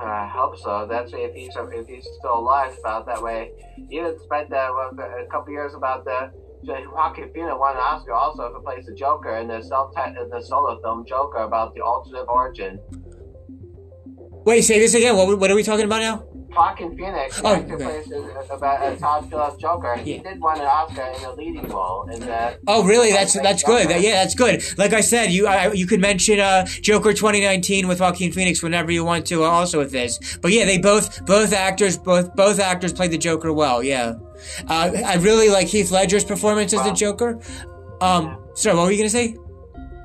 [0.03, 0.87] I hope so.
[0.89, 2.77] That's if he's if he's still alive.
[2.81, 3.53] About that way,
[3.91, 6.33] even spent uh, a couple years about the.
[6.65, 10.81] Joaquin Phoenix won an Oscar also for plays the Joker in the self the solo
[10.81, 12.79] film Joker about the alternate origin.
[14.45, 15.17] Wait, say this again.
[15.17, 16.32] What, what are we talking about now?
[16.55, 18.07] Joaquin Phoenix, Oh, actor plays
[18.51, 19.97] about uh, Todd Phillips Joker.
[19.97, 20.23] He Yeah.
[20.23, 22.59] did win an Oscar in a leading role in the.
[22.67, 23.11] Oh, really?
[23.13, 23.89] That's that's good.
[23.91, 24.63] Yeah, that's good.
[24.79, 28.91] Like I said, you I, you could mention uh, Joker 2019 with Joaquin Phoenix whenever
[28.93, 29.45] you want to.
[29.45, 33.19] uh, Also with this, but yeah, they both both actors both both actors played the
[33.19, 33.83] Joker well.
[33.83, 34.15] Yeah,
[34.69, 37.39] uh, I really like Heath Ledger's performance as the Joker.
[38.01, 39.37] Um, sorry, what were you gonna say?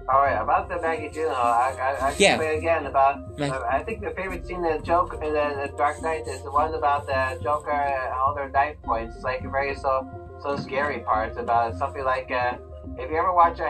[0.10, 2.38] All right, about the Maggie Gyllenhaal, I, I, I can Yeah.
[2.38, 3.38] say again about.
[3.38, 6.26] Mag- uh, I think the favorite scene in the Joker in the, the Dark Knight
[6.28, 9.16] is the one about the Joker and all their knife points.
[9.16, 10.08] It's like a very so
[10.42, 12.32] so scary parts about something like.
[12.32, 12.54] Uh,
[12.98, 13.66] if you ever watch, a,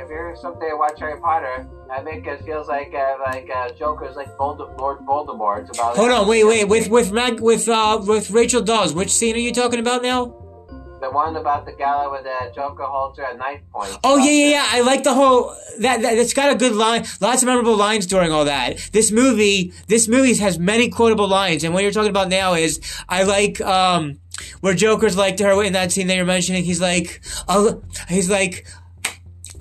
[0.00, 3.68] if you ever someday watch Harry Potter, I think it feels like uh, like uh,
[3.74, 5.68] Joker's like Voldemort, Lord Voldemort.
[5.68, 6.64] It's about Hold on, wait, wait.
[6.66, 10.41] With with Mag with uh with Rachel Dawes, which scene are you talking about now?
[11.02, 13.98] The one about the gala with the Joker holds her at knife point.
[14.04, 14.66] Oh yeah, yeah, yeah.
[14.70, 16.16] I like the whole that, that.
[16.16, 17.04] It's got a good line.
[17.20, 18.78] Lots of memorable lines during all that.
[18.92, 22.80] This movie, this movie has many quotable lines, and what you're talking about now is
[23.08, 24.20] I like um
[24.60, 26.64] where Joker's like to her in that scene that you're mentioning.
[26.64, 27.76] He's like, a,
[28.08, 28.66] he's like.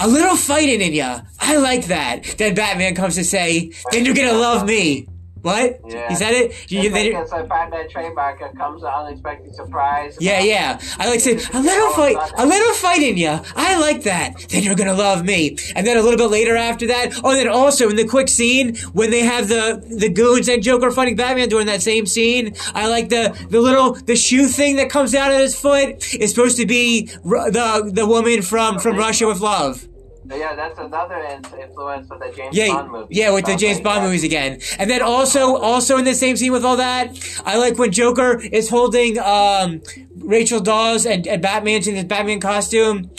[0.04, 1.22] A little fighting in ya.
[1.40, 2.24] I like that.
[2.40, 5.06] Then Batman comes to say, "Then you're gonna love me."
[5.42, 5.80] What?
[5.88, 6.10] Yeah.
[6.10, 6.72] He said it.
[6.72, 8.42] You, It's then like, it's like trademark.
[8.42, 10.18] It comes an unexpected surprise.
[10.20, 10.80] Yeah, yeah.
[11.00, 13.40] I like saying a little oh, fight, a little fight in you.
[13.56, 14.46] I like that.
[14.50, 15.58] Then you're gonna love me.
[15.76, 18.76] And then a little bit later after that, oh, then also in the quick scene
[18.94, 22.88] when they have the the goons and Joker fighting Batman during that same scene, I
[22.88, 26.58] like the the little the shoe thing that comes out of his foot is supposed
[26.58, 29.88] to be the the woman from from Russia with Love.
[30.34, 31.18] Yeah, that's another
[31.60, 33.18] influence of the James Yeah, Bond movies.
[33.18, 34.08] yeah, with the James like Bond that.
[34.08, 34.60] movies again.
[34.80, 38.40] And then also, also in the same scene with all that, I like when Joker
[38.40, 39.82] is holding um,
[40.18, 43.12] Rachel Dawes and, and Batman's in his Batman costume,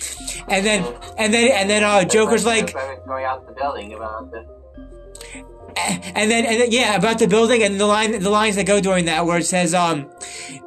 [0.48, 0.84] and then
[1.18, 2.72] and then and then uh, Joker's like,
[3.06, 4.46] going out the building about the.
[5.76, 8.80] and then and then, yeah, about the building and the line the lines that go
[8.80, 10.10] during that where it says um,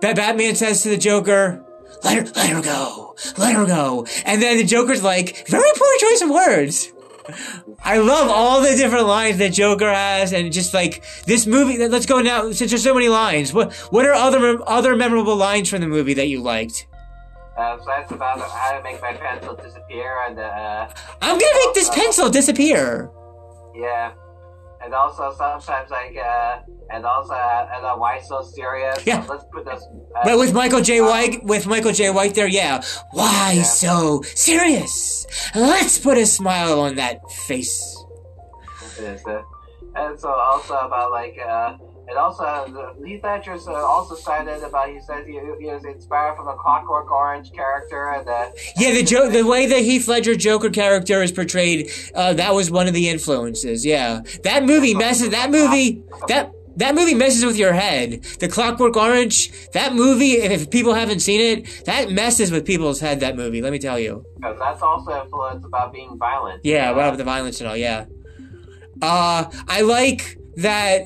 [0.01, 1.64] Batman says to the Joker.
[2.05, 3.15] Let her, let her go.
[3.37, 4.05] Let her go.
[4.25, 6.91] And then the Joker's like, very poor choice of words.
[7.83, 11.87] I love all the different lines that Joker has, and just like this movie.
[11.87, 13.51] Let's go now, since there's so many lines.
[13.51, 16.85] What what are other other memorable lines from the movie that you liked?
[17.57, 20.87] Uh, so that's about how to make my pencil disappear, and uh,
[21.21, 23.09] I'm gonna make this pencil disappear.
[23.73, 24.13] yeah,
[24.85, 26.59] and also sometimes like uh,
[26.93, 29.03] and also uh, and uh, why so serious?
[29.05, 29.25] Yeah.
[29.27, 29.81] let's put this.
[30.15, 32.83] Uh, But with Michael Jai White, with Michael Jai White there, yeah.
[33.11, 33.63] Why Yeah.
[33.63, 35.25] so serious?
[35.55, 37.17] Let's put a smile on that
[37.49, 37.81] face.
[39.95, 44.99] and so also about like uh, and also Heath Ledger's uh, also cited about he
[44.99, 49.29] says he, he was inspired from the Clockwork Orange character and uh, Yeah, the jo-
[49.29, 53.09] the way the Heath Ledger Joker character is portrayed, uh, that was one of the
[53.09, 53.85] influences.
[53.85, 55.29] Yeah, that movie messes.
[55.29, 56.51] That movie that.
[56.77, 58.21] That movie messes with your head.
[58.41, 62.99] The Clockwork Orange, that movie, if, if people haven't seen it, that messes with people's
[62.99, 64.25] head, that movie, let me tell you.
[64.35, 66.59] because that's also influence about being violent.
[66.65, 68.07] Yeah, about the violence and all, yeah.
[69.01, 71.03] Uh, I like that,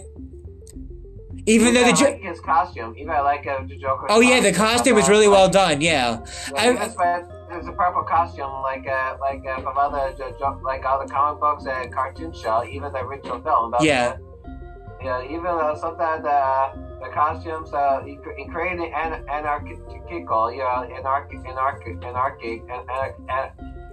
[1.49, 4.07] even though the, I jo- like his costume, even I like uh, the Joker.
[4.09, 6.19] oh yeah, the costume is really well done, yeah.
[6.55, 10.15] I- That's why there's a purple costume, like uh, like uh, from other
[10.63, 13.65] like other comic books and cartoon show, even the original film.
[13.73, 14.15] About Yeah.
[14.15, 14.29] The,
[15.01, 20.83] yeah, even uh, sometimes uh, the costumes uh, in in creating an anarchical, you know,
[20.97, 23.15] anarch anarch anarchy anarch,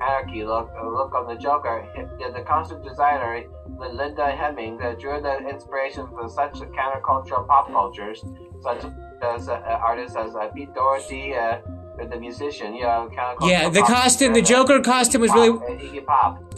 [0.03, 1.87] anarchy look look on the Joker.
[2.19, 3.45] The, costume designer
[3.79, 8.25] Lindy Hemming drew the inspiration for such countercultural pop cultures,
[8.63, 8.85] such
[9.23, 11.59] as uh, artists as uh, Pete Doherty, uh,
[12.05, 13.51] the musician, you know, countercultural.
[13.51, 15.59] Yeah, the costume, the Joker costume was really.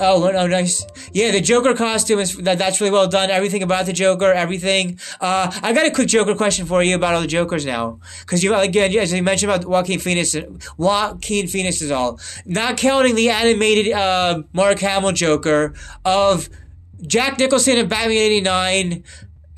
[0.01, 0.85] Oh, oh, nice.
[1.13, 3.31] Yeah, the Joker costume is that that's really well done.
[3.31, 4.99] Everything about the Joker, everything.
[5.21, 8.43] Uh, I got a quick Joker question for you about all the Jokers now, because
[8.43, 10.37] you again, as you mentioned about Joaquin Phoenix,
[10.77, 15.75] Joaquin Phoenix is all not counting the animated uh, Mark Hamill Joker
[16.05, 16.49] of
[17.07, 19.05] Jack Nicholson in Batman '89.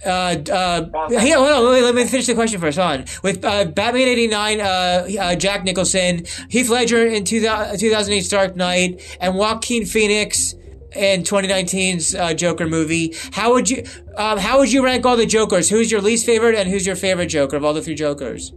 [0.04, 2.78] Uh, uh, here, hold on, wait, let me finish the question first.
[2.78, 3.04] Hold on.
[3.22, 9.16] With uh, Batman '89, uh, uh, Jack Nicholson, Heath Ledger in 2000, 2008's Dark Knight,
[9.20, 10.54] and Joaquin Phoenix
[10.94, 13.14] in 2019's uh, Joker movie.
[13.32, 13.84] How would you,
[14.16, 15.68] um, how would you rank all the Jokers?
[15.68, 18.52] Who's your least favorite, and who's your favorite Joker of all the three Jokers?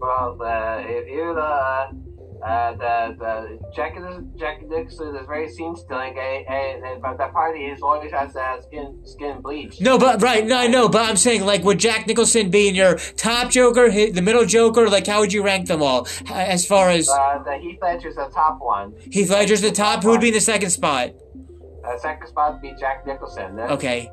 [0.00, 1.90] Well, uh, if you uh,
[2.44, 3.96] uh, the the Jack
[4.36, 8.60] Jack Nicholson is very scene stealing, and, and, but that party is always has uh,
[8.60, 9.80] skin skin bleach.
[9.80, 12.74] No, but right, no, I know, but I'm saying like would Jack Nicholson be in
[12.74, 14.88] your top Joker, the middle Joker?
[14.88, 17.08] Like how would you rank them all as far as?
[17.08, 18.94] Uh, the Heath Ledger's the top one.
[19.10, 20.02] Heath Ledger's the top.
[20.02, 21.10] Who would be in the second spot?
[21.84, 23.58] Uh, second spot would be Jack Nicholson.
[23.58, 24.10] Okay.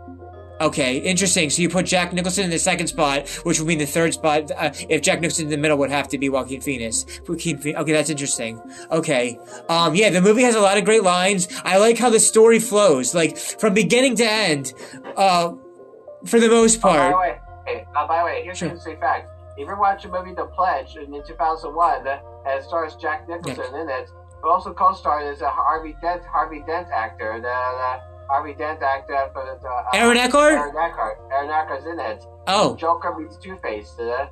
[0.61, 1.49] Okay, interesting.
[1.49, 4.49] So you put Jack Nicholson in the second spot, which would mean the third spot.
[4.51, 7.05] Uh, if Jack Nicholson in the middle would have to be Joaquin Phoenix.
[7.27, 7.79] Joaquin Phoenix.
[7.81, 8.61] Okay, that's interesting.
[8.91, 9.37] Okay,
[9.67, 11.47] um, yeah, the movie has a lot of great lines.
[11.63, 14.73] I like how the story flows, like from beginning to end.
[15.15, 15.53] Uh,
[16.25, 17.13] for the most part.
[17.13, 18.67] Oh, by the way, hey, uh, by the way, here's sure.
[18.67, 19.29] an interesting fact.
[19.51, 23.65] If you ever watch the movie The Pledge in 2001, uh, it stars Jack Nicholson
[23.73, 23.81] yeah.
[23.81, 24.09] in it,
[24.41, 27.33] who also co-starred as a Harvey Dent Harvey Dent actor.
[27.35, 30.53] The, the Harvey Dent actor for the uh, Aaron Eckhart.
[30.53, 31.19] Aaron Eckhart.
[31.31, 32.25] Aaron Eckhart's in it.
[32.47, 32.75] Oh.
[32.75, 33.97] Joker meets Two Face.
[33.99, 34.27] Uh,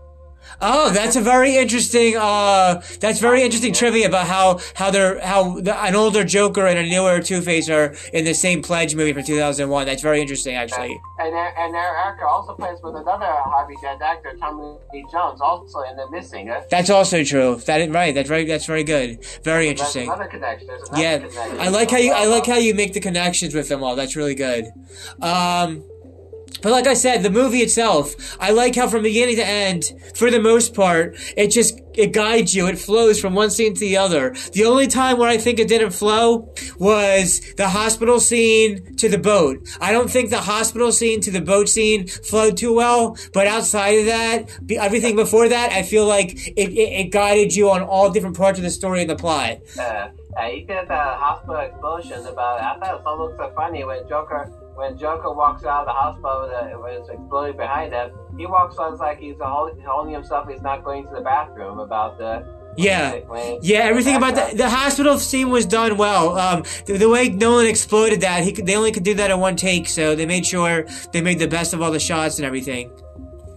[0.62, 2.16] Oh, that's a very interesting.
[2.18, 6.78] Uh, that's very interesting trivia about how how they're how the, an older Joker and
[6.78, 9.86] a newer Two Face are in the same Pledge movie from two thousand one.
[9.86, 11.00] That's very interesting, actually.
[11.20, 15.98] And and, Erica also plays with another Harvey Dent actor, Tommy Lee Jones, also in
[15.98, 16.54] The Missing.
[16.70, 17.56] That's also true.
[17.66, 18.14] That is right.
[18.14, 19.24] That's very that's very good.
[19.44, 20.08] Very interesting.
[20.08, 20.70] Another connection.
[20.70, 21.60] Another yeah, connection.
[21.60, 23.96] I like how you I like how you make the connections with them all.
[23.96, 24.72] That's really good.
[25.22, 25.84] Um.
[26.64, 30.32] But like I said, the movie itself, I like how from beginning to end, for
[30.32, 32.68] the most part, it just, it guides you.
[32.68, 34.34] It flows from one scene to the other.
[34.53, 39.18] The only time where I think it didn't flow was the hospital scene to the
[39.18, 39.68] boat.
[39.82, 43.99] I don't think the hospital scene to the boat scene flowed too well, but outside
[43.99, 48.09] of that, everything before that, I feel like it, it, it guided you on all
[48.09, 49.57] different parts of the story and the plot.
[49.78, 50.07] Uh,
[50.38, 54.97] uh, did the hospital explosion about, I thought it looked so funny when Joker when
[54.97, 59.19] Joker walks out of the hospital when it's exploding behind him, he walks on like
[59.19, 60.49] he's holding himself.
[60.49, 61.80] He's not going to the bathroom.
[61.80, 62.45] About the
[62.76, 63.19] yeah,
[63.61, 63.80] yeah.
[63.80, 66.38] Everything about the, the hospital scene was done well.
[66.38, 69.39] Um, the, the way Nolan exploded that, he could, they only could do that in
[69.39, 72.45] one take, so they made sure they made the best of all the shots and
[72.45, 72.91] everything.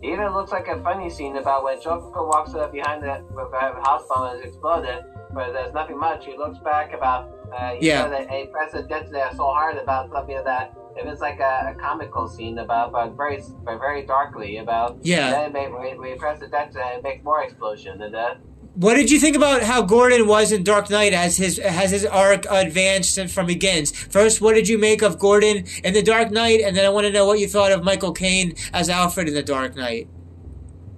[0.03, 3.81] It even looks like a funny scene about when Joker walks up behind the, the
[3.81, 6.27] hospital and it's exploded, but there's nothing much.
[6.27, 8.07] He looks back about uh, yeah.
[8.09, 11.81] that a president gets there so hard about something that it was like a, a,
[11.81, 14.99] comical scene about, but very, but very darkly about.
[15.03, 15.31] Yeah.
[15.31, 18.37] Then make, we, we press the detonate and it makes more explosion, and then.
[18.75, 22.05] What did you think about how Gordon was in Dark Knight as his has his
[22.05, 23.91] arc advanced from begins?
[23.91, 27.07] First, what did you make of Gordon in the Dark Knight, and then I want
[27.07, 30.09] to know what you thought of Michael Caine as Alfred in the Dark Knight.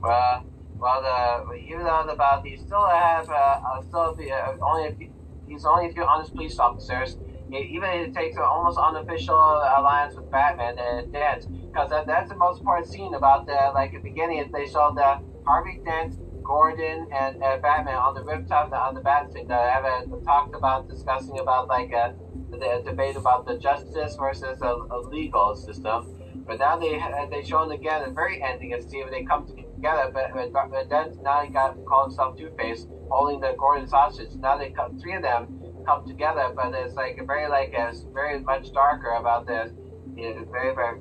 [0.00, 0.44] Well,
[0.76, 5.12] well, the even though about he still have uh, still be, uh, only a few,
[5.46, 7.16] he's only a few honest police officers
[7.52, 12.36] even it takes an almost unofficial alliance with Batman and Dent, because that, that's the
[12.36, 14.48] most important scene about the like the beginning.
[14.52, 19.32] They show the Harvey Dent, Gordon, and uh, Batman on the rooftop on the bat
[19.32, 19.48] scene.
[19.48, 19.84] They have
[20.24, 22.14] talked about discussing about like a,
[22.50, 26.14] the debate about the justice versus a, a legal system.
[26.46, 29.06] But now they they shown again the very ending of Steve.
[29.10, 33.54] They come together, but, but Dent now he got called himself Two Face, holding the
[33.58, 34.34] Gordon sausage.
[34.36, 38.40] Now they come three of them come together, but it's like very like it's very
[38.40, 39.72] much darker about this.
[40.16, 40.98] You know, very very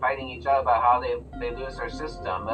[0.00, 2.48] fighting each other about how they they lose their system.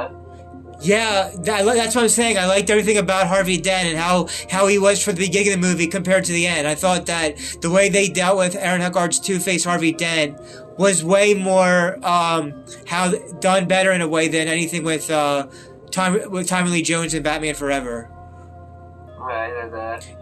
[0.80, 2.38] Yeah, that, that's what I'm saying.
[2.38, 5.60] I liked everything about Harvey Dent and how, how he was from the beginning of
[5.60, 6.68] the movie compared to the end.
[6.68, 10.38] I thought that the way they dealt with Aaron Eckhart's Two Face Harvey Dent
[10.78, 13.10] was way more um, how
[13.40, 15.48] done better in a way than anything with uh,
[15.90, 18.08] Tom with Tommy Lee Jones and Batman Forever.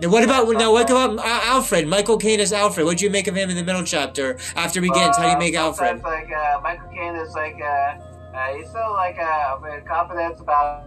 [0.00, 0.72] Now, what about now?
[0.72, 1.86] What about uh, Alfred?
[1.86, 2.86] Michael Caine as Alfred.
[2.86, 5.16] What do you make of him in the middle chapter after he begins?
[5.16, 6.02] How do you make Alfred?
[6.02, 10.84] Like uh, Michael Caine is like uh, uh he's still like uh, confidence about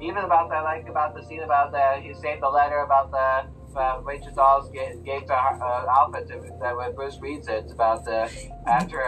[0.00, 3.57] even about that like about the scene about that he saved the letter about the
[3.76, 8.30] uh, Rachel Dawes gave, gave to uh, Alfred that when Bruce reads it, about the
[8.66, 8.98] after.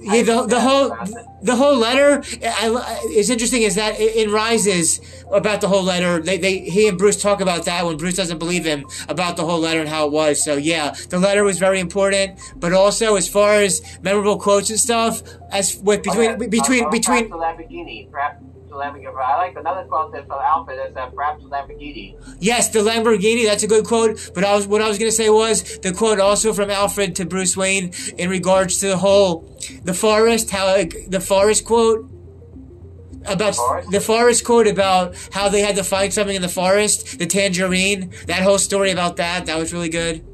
[0.00, 0.96] Yeah, the, the whole
[1.42, 3.62] the whole letter I, is interesting.
[3.62, 5.00] Is that in Rises
[5.32, 6.20] about the whole letter?
[6.20, 9.44] They, they he and Bruce talk about that when Bruce doesn't believe him about the
[9.44, 10.42] whole letter and how it was.
[10.42, 12.38] So yeah, the letter was very important.
[12.56, 16.46] But also as far as memorable quotes and stuff, as with between okay.
[16.46, 17.30] between uh, between.
[17.30, 18.42] The Lamborghini, perhaps
[18.74, 19.14] Lamborghini.
[19.16, 22.16] I like another quote that's from Alfred that perhaps the Lamborghini.
[22.40, 23.44] Yes, the Lamborghini.
[23.44, 24.30] That's a good quote.
[24.34, 27.26] But I was what I was gonna say was the quote also from Alfred to
[27.26, 30.50] Bruce Wayne in regards to the whole the forest.
[30.50, 32.10] How like, the forest quote
[33.24, 33.90] about the forest?
[33.90, 34.44] the forest?
[34.44, 38.12] quote about how they had to find something in the forest, the tangerine.
[38.26, 39.46] That whole story about that.
[39.46, 40.25] That was really good.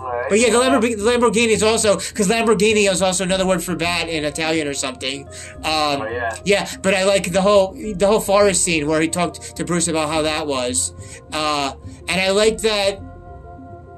[0.00, 0.26] Right.
[0.28, 3.76] But yeah, the Lamborghini, the Lamborghini is also because Lamborghini is also another word for
[3.76, 5.26] bat in Italian or something.
[5.58, 6.36] Um, Oh, yeah.
[6.44, 9.88] yeah, but I like the whole the whole forest scene where he talked to Bruce
[9.88, 10.92] about how that was,
[11.32, 11.74] uh,
[12.08, 12.98] and I like that.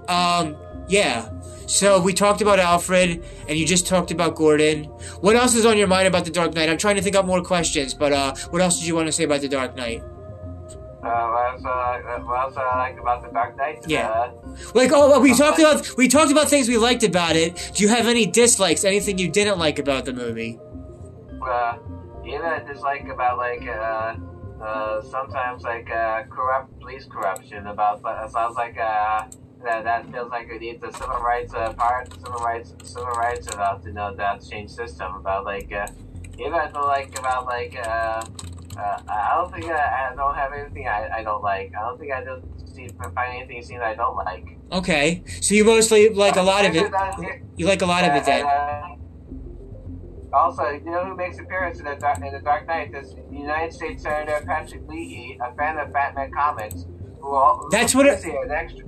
[0.09, 0.57] Um,
[0.88, 1.28] yeah.
[1.66, 4.84] So we talked about Alfred, and you just talked about Gordon.
[5.20, 6.68] What else is on your mind about the Dark Knight?
[6.68, 9.12] I'm trying to think up more questions, but uh, what else did you want to
[9.12, 10.03] say about the Dark Knight?
[11.61, 13.84] Uh, what else, uh, what I like about the Dark Knight?
[13.86, 14.09] Yeah.
[14.09, 14.32] Uh,
[14.74, 17.72] Like, oh, well, we talked about we talked about things we liked about it.
[17.74, 18.84] Do you have any dislikes?
[18.84, 20.59] Anything you didn't like about the movie?
[21.42, 21.78] uh,
[22.24, 24.14] you know, I dislike about like uh,
[24.62, 27.66] uh, sometimes like uh, corrupt police corruption.
[27.66, 29.26] About it sounds like uh,
[29.64, 33.46] that that feels like it needs a civil rights uh, part, civil rights, civil rights
[33.53, 35.14] about you know that change system.
[35.16, 35.86] About like uh,
[36.38, 38.24] you know, I don't like about like uh,
[38.76, 41.72] uh, I don't think I, I don't have anything I, I don't like.
[41.78, 44.58] I don't think I don't see find anything seen I don't like.
[44.72, 46.92] Okay, so you mostly like a lot of it.
[46.92, 47.12] Uh,
[47.56, 48.46] You like a lot of it then.
[48.46, 48.96] uh,
[50.32, 52.90] also, you know who makes appearance in the Dark, in the Dark Knight?
[52.92, 56.86] This United States Senator Patrick Leahy, a fan of Batman comics,
[57.20, 58.86] who, all, who That's what it- an extra.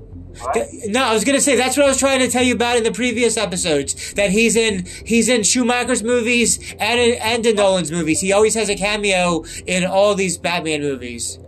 [0.86, 2.84] No, I was gonna say that's what I was trying to tell you about in
[2.84, 4.14] the previous episodes.
[4.14, 8.20] That he's in he's in Schumacher's movies and in, and in Nolan's movies.
[8.20, 11.38] He always has a cameo in all these Batman movies.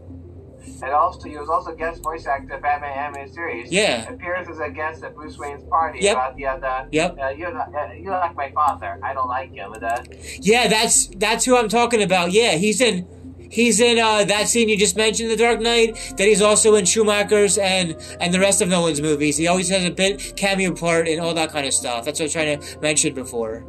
[0.82, 3.72] And also, he was also guest voice actor of Batman animated series.
[3.72, 4.08] Yeah.
[4.12, 6.12] Appears as a guest at Bruce Wayne's party Yep.
[6.12, 6.86] about the other.
[6.92, 7.16] Yep.
[7.18, 9.00] Uh, you're, not, uh, you're like my father.
[9.02, 9.72] I don't like him.
[9.72, 10.02] And, uh,
[10.40, 12.32] Yeah, that's that's who I'm talking about.
[12.32, 13.06] Yeah, he's in
[13.50, 15.94] he's in uh, that scene you just mentioned, The Dark Knight.
[16.16, 19.36] That he's also in Schumacher's and and the rest of Nolan's movies.
[19.36, 22.04] He always has a bit cameo part and all that kind of stuff.
[22.04, 23.64] That's what I was trying to mention before.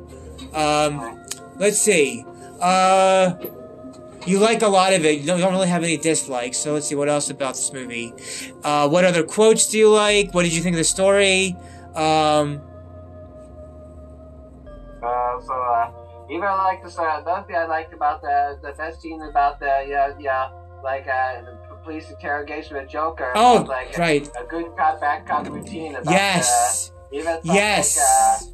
[0.53, 1.23] Um,
[1.57, 2.25] let's see.
[2.59, 3.36] Uh,
[4.25, 5.19] you like a lot of it.
[5.19, 6.57] You don't, don't really have any dislikes.
[6.57, 8.13] So let's see what else about this movie.
[8.63, 10.34] Uh, what other quotes do you like?
[10.34, 11.55] What did you think of the story?
[11.95, 12.61] Um,
[15.01, 15.91] Uh, so, uh,
[16.30, 19.59] even I like the uh, another thing I liked about the, the best scene about
[19.59, 20.49] the, yeah, yeah,
[20.84, 23.32] like, uh, the police interrogation with Joker.
[23.36, 24.28] Oh, was, like, right.
[24.39, 26.91] A, good cop, bad cop routine about, yes.
[26.91, 27.97] uh, even something Yes.
[27.97, 28.53] Like,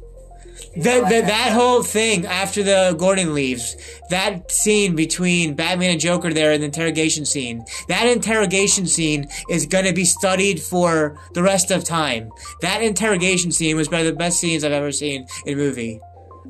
[0.76, 3.76] The, the, that uh, whole thing after the Gordon leaves,
[4.10, 9.66] that scene between Batman and Joker there in the interrogation scene, that interrogation scene is
[9.66, 12.30] gonna be studied for the rest of time.
[12.60, 16.00] That interrogation scene was one of the best scenes I've ever seen in a movie.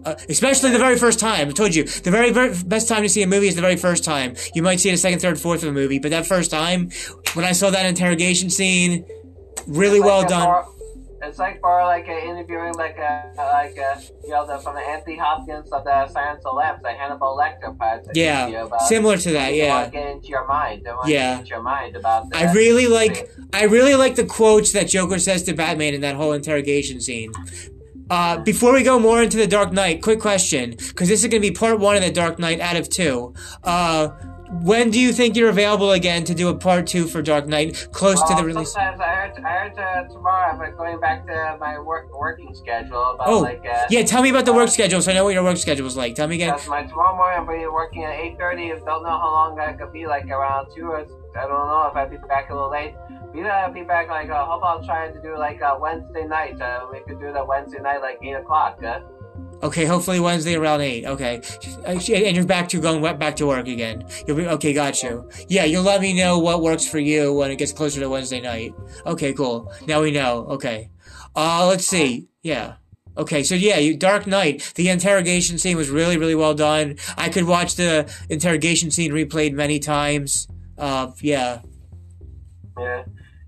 [0.04, 1.48] Uh, especially the very first time.
[1.48, 3.76] I told you, the very, very best time to see a movie is the very
[3.76, 4.34] first time.
[4.54, 6.90] You might see it a second, third, fourth of a movie, but that first time,
[7.34, 9.04] when I saw that interrogation scene,
[9.66, 10.42] really it's well like done.
[10.48, 10.68] more-
[11.26, 14.80] it's like more like uh, interviewing like a like uh you know the from the
[14.82, 17.72] Anthony Hopkins of the Silence of the Lambs, the Hannibal Lecter
[18.14, 19.68] you Yeah, similar to that, yeah.
[19.74, 20.82] want to get into your mind.
[20.84, 20.98] Yeah.
[21.06, 22.50] to get into your mind about that.
[22.50, 26.14] I really like I really like the quotes that Joker says to Batman in that
[26.16, 27.32] whole interrogation scene.
[28.10, 31.42] Uh, before we go more into the Dark Knight, quick question, because this is going
[31.42, 33.34] to be part one of the Dark Knight out of two.
[33.62, 34.08] Uh,
[34.62, 37.88] when do you think you're available again to do a part two for Dark Knight,
[37.92, 38.72] close to the release?
[38.72, 43.14] Sometimes I heard, I heard uh, tomorrow I'm going back to my work working schedule
[43.14, 44.04] about Oh, like uh, yeah.
[44.04, 46.14] Tell me about the work schedule, so I know what your work schedule is like.
[46.14, 46.54] Tell me again.
[46.68, 47.40] My tomorrow morning.
[47.40, 48.70] I'm be working at eight thirty.
[48.70, 50.06] I Don't know how long that could be.
[50.06, 50.98] Like around two or
[51.36, 52.94] I don't know if I'd be back a little late.
[53.34, 56.60] Maybe I'll be back like uh, how about trying to do like uh, Wednesday night?
[56.60, 58.82] Uh, we could do that Wednesday night like eight o'clock.
[58.82, 59.00] Uh?
[59.62, 61.04] Okay, hopefully Wednesday around eight.
[61.04, 61.40] Okay,
[61.84, 64.04] Uh, and you're back to going back to work again.
[64.26, 64.72] You'll be okay.
[64.72, 65.28] Got you.
[65.48, 68.40] Yeah, you'll let me know what works for you when it gets closer to Wednesday
[68.40, 68.72] night.
[69.04, 69.72] Okay, cool.
[69.86, 70.46] Now we know.
[70.50, 70.90] Okay.
[71.34, 72.28] Uh, let's see.
[72.42, 72.74] Yeah.
[73.16, 74.72] Okay, so yeah, you, Dark Knight.
[74.74, 76.96] The interrogation scene was really, really well done.
[77.16, 80.46] I could watch the interrogation scene replayed many times.
[80.78, 81.62] Uh, yeah.
[82.78, 83.04] Yeah.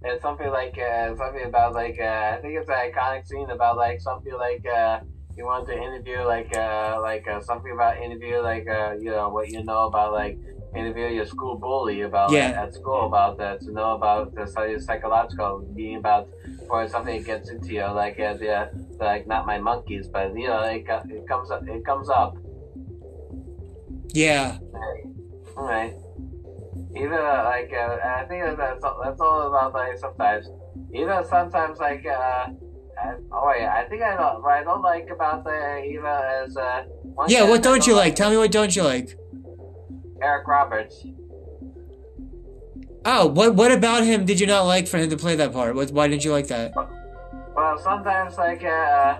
[0.09, 3.76] And something like uh, something about like uh, I think it's an iconic scene about
[3.76, 5.00] like something like uh,
[5.36, 9.28] you want to interview like uh, like uh, something about interview like uh, you know
[9.30, 10.38] what you know about like
[10.76, 12.62] interview your school bully about Yeah.
[12.62, 16.28] at school about that to know about the psy- psychological being about
[16.70, 20.46] or something that gets into you like uh, the like not my monkeys but you
[20.48, 22.36] know it, it comes up it comes up
[24.12, 24.59] Yeah.
[25.57, 25.94] all right
[26.97, 30.49] even uh, like uh, I think that's all, that's all about like sometimes
[30.92, 32.49] even sometimes like uh
[32.99, 36.57] I, oh wait I think I don't what I don't like about the Eva is
[36.57, 36.84] uh
[37.28, 38.14] Yeah, what I don't you like?
[38.14, 39.16] Tell me what don't you like?
[40.22, 41.05] Eric Roberts
[43.05, 45.74] Oh, what what about him did you not like for him to play that part?
[45.74, 46.72] What, why didn't you like that?
[46.74, 49.18] well sometimes like uh,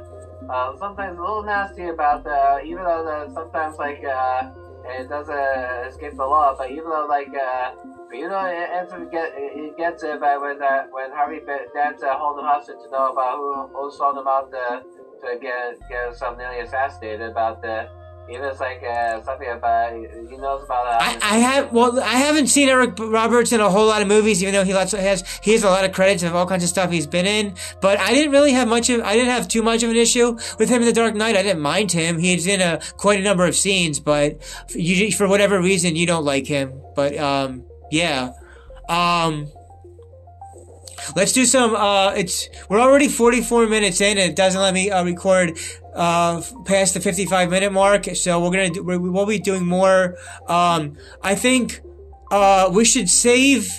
[0.51, 4.51] uh sometimes a little nasty about the even though the sometimes like uh
[4.89, 7.73] it doesn't escape the law but even though like uh
[8.09, 11.41] But you know, it get he gets it by when uh, when Harvey
[11.75, 14.83] Dent's uh, holding hostage to know about who who sold him out to
[15.23, 17.89] to get get himself nearly assassinated about the
[18.29, 20.87] even it's like uh, something about he knows about.
[20.87, 24.09] Uh, I, I have well, I haven't seen Eric Roberts in a whole lot of
[24.09, 26.65] movies, even though he lots has he has a lot of credits of all kinds
[26.65, 27.55] of stuff he's been in.
[27.81, 30.37] But I didn't really have much of I didn't have too much of an issue
[30.59, 31.37] with him in The Dark Knight.
[31.37, 32.19] I didn't mind him.
[32.19, 34.39] He's in a quite a number of scenes, but
[34.71, 36.81] you, for whatever reason you don't like him.
[36.95, 38.33] But um, yeah,
[38.89, 39.49] um.
[41.15, 41.75] Let's do some.
[41.75, 45.59] Uh, it's we're already 44 minutes in, and it doesn't let me uh, record
[45.95, 48.07] uh, past the 55 minute mark.
[48.17, 50.17] So we're gonna do, we will be doing more.
[50.49, 51.81] Um, I think
[52.31, 53.71] uh, we should save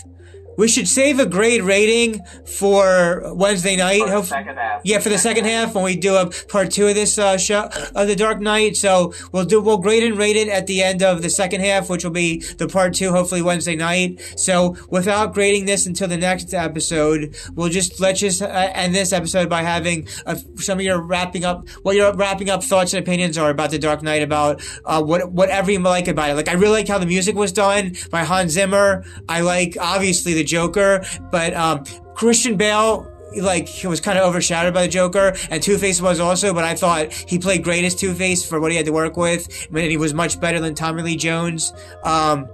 [0.58, 4.02] we should save a grade rating for Wednesday night.
[4.02, 4.82] For the second half.
[4.84, 7.70] Yeah, for the second half when we do a part two of this uh, show
[7.96, 8.76] of the Dark Knight.
[8.76, 11.90] So we'll do we'll grade and rate it at the end of the second half,
[11.90, 14.20] which will be the part two, hopefully Wednesday night.
[14.36, 19.14] So without grading this until the next episode, we'll just let's just uh, end this
[19.14, 23.04] episode by having uh, some of your wrapping up what your wrapping up thoughts and
[23.04, 26.36] opinions are about the Dark Knight, about uh, what whatever you like about it.
[26.36, 29.06] Like I really like how the music was done by Hans Zimmer.
[29.30, 31.84] I like obviously the Joker, but um,
[32.16, 36.20] Christian Bale like he was kind of overshadowed by the Joker, and Two Face was
[36.20, 36.54] also.
[36.54, 39.18] But I thought he played great as Two Face for what he had to work
[39.18, 41.74] with, and he was much better than Tommy Lee Jones.
[42.04, 42.48] Um,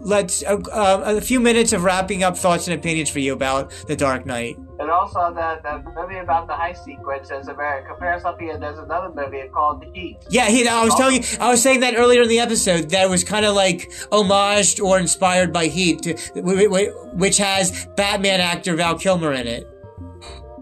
[0.00, 3.70] let's uh, uh, a few minutes of wrapping up thoughts and opinions for you about
[3.86, 4.56] the Dark Knight.
[4.80, 8.46] And also that the movie about the heist sequence is a very compare something.
[8.60, 10.18] There's another movie called Heat.
[10.30, 10.68] Yeah, he.
[10.68, 13.44] I was telling you, I was saying that earlier in the episode that was kind
[13.44, 16.06] of like homaged or inspired by Heat,
[16.36, 19.66] which has Batman actor Val Kilmer in it.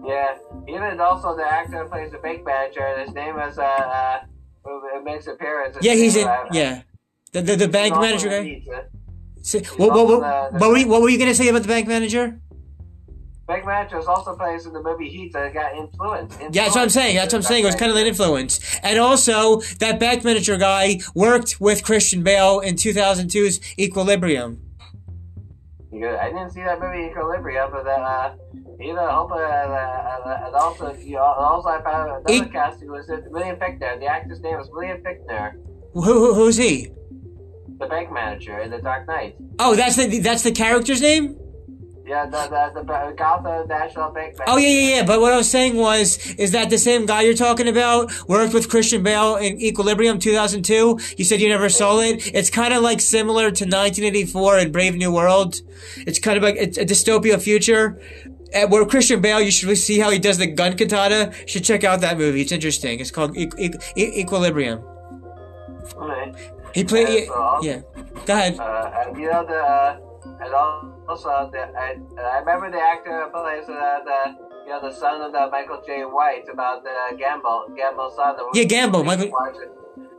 [0.03, 0.35] Yeah,
[0.67, 2.97] even also the actor who plays the bank manager.
[2.97, 5.77] His name is uh, uh makes appearance.
[5.79, 6.27] Yeah, he's in.
[6.27, 6.81] Uh, yeah,
[7.33, 8.31] the the, the bank manager.
[9.43, 11.69] So, what, what, what, the, what, were you, what were you gonna say about the
[11.69, 12.41] bank manager?
[13.47, 16.33] Bank manager also plays in the movie Heat that got influenced.
[16.33, 16.55] influence.
[16.55, 17.15] Yeah, that's what I'm saying.
[17.15, 17.63] That's what I'm saying.
[17.63, 18.59] It was kind of an influence.
[18.83, 24.61] And also, that bank manager guy worked with Christian Bale in 2002's Equilibrium.
[25.93, 28.35] I didn't see that movie Equilibrium, but then, uh,
[28.79, 32.91] you know, hope, uh, uh, and also, you know, also I found another e- casting
[32.91, 33.97] was William Fichtner.
[33.99, 35.53] The actor's name was William Fichtner.
[35.93, 36.91] Who, who, who's he?
[37.79, 39.37] The bank manager in The Dark Knight.
[39.57, 41.39] Oh, that's the that's the character's name.
[42.07, 44.37] Yeah, the the, the Gotham National Bank.
[44.47, 45.05] Oh yeah, yeah, yeah.
[45.05, 48.53] But what I was saying was, is that the same guy you're talking about worked
[48.53, 50.99] with Christian Bale in Equilibrium 2002?
[51.17, 52.33] You said you never saw it.
[52.33, 55.61] It's kind of like similar to 1984 and Brave New World.
[55.97, 57.99] It's kind of like it's a dystopia future.
[58.55, 61.33] Uh, where Christian Bale, you should see how he does the gun katana.
[61.41, 62.39] You should check out that movie.
[62.39, 63.01] It's interesting.
[63.01, 64.81] It's called e- e- e- Equilibrium.
[65.97, 66.31] Okay.
[66.73, 67.27] He played.
[67.27, 67.81] Yeah, yeah.
[68.25, 68.57] Go ahead.
[68.57, 69.55] Uh, you know the.
[69.57, 69.99] Uh,
[70.39, 75.21] and also the I, I remember the actor plays uh, the you know the son
[75.21, 78.35] of the Michael Jai White about the Gambol Gambol's son.
[78.35, 79.05] The yeah, Gambol.
[79.05, 79.31] Michael.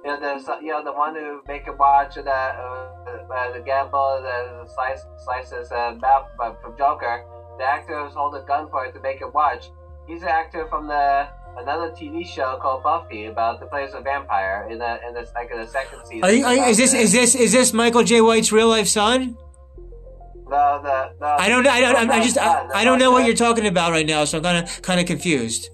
[0.05, 2.89] You know, the, you know the one who make him watch the uh,
[3.31, 7.25] uh, the Gambol the slice slices uh, mouth from Joker.
[7.59, 9.71] The actor who's holding a gun for it to make him watch.
[10.07, 14.69] He's an actor from the another TV show called Buffy about the place of vampire
[14.71, 16.25] in the in the like in the second season.
[16.25, 18.89] Are you, are you, is this is this is this Michael Jai White's real life
[18.89, 19.37] son?
[20.51, 21.63] No, the, the, I don't.
[21.63, 21.71] know.
[21.71, 22.11] I don't.
[22.11, 22.39] I just.
[22.39, 24.99] I, I don't know what you're talking about right now, so I'm kind of kind
[25.01, 25.69] of confused.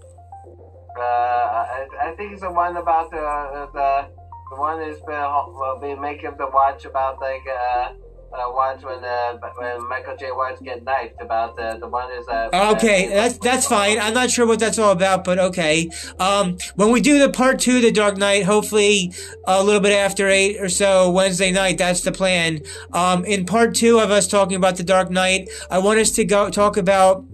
[0.99, 4.09] Uh, I, I think it's the one about the the
[4.51, 7.93] the one that's been will be making the watch about like uh
[8.35, 12.27] uh, watch when uh, when Michael Jai White's getting knifed about the the one is
[12.29, 13.99] uh, okay that's that's fine.
[13.99, 15.91] I'm not sure what that's all about but okay.
[16.19, 19.13] Um when we do the part two the Dark Knight hopefully
[19.47, 22.61] a little bit after eight or so Wednesday night that's the plan.
[22.93, 26.25] Um in part two of us talking about the Dark Knight I want us to
[26.25, 27.25] go talk about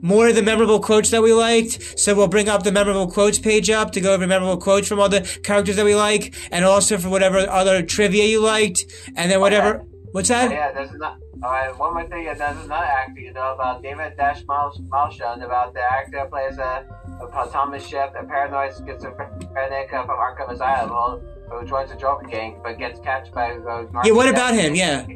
[0.00, 1.98] more of the memorable quotes that we liked.
[1.98, 5.00] So we'll bring up the memorable quotes page up to go over memorable quotes from
[5.00, 8.84] all the characters that we like, and also for whatever other trivia you liked,
[9.16, 9.86] and then whatever.
[10.12, 10.50] What's that?
[10.50, 11.18] Yeah, there's not.
[11.42, 12.24] All right, one more thing.
[12.24, 16.86] There's another actor you know about David Dastmalchian, about the actor who plays a,
[17.20, 22.78] a Thomas Schiff, a paranoid schizophrenic from Arkham Asylum, who joins the Joker gang but
[22.78, 23.52] gets captured by.
[23.52, 24.74] Uh, yeah, what about him?
[24.74, 25.06] Yeah.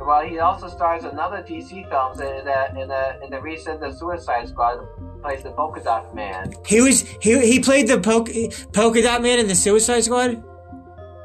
[0.00, 3.80] Well, he also stars in another DC films in the in the in the recent
[3.80, 4.86] The Suicide Squad.
[5.22, 6.52] Plays the Polka Dot Man.
[6.66, 8.30] He was he he played the polka,
[8.74, 10.42] polka Dot Man in the Suicide Squad.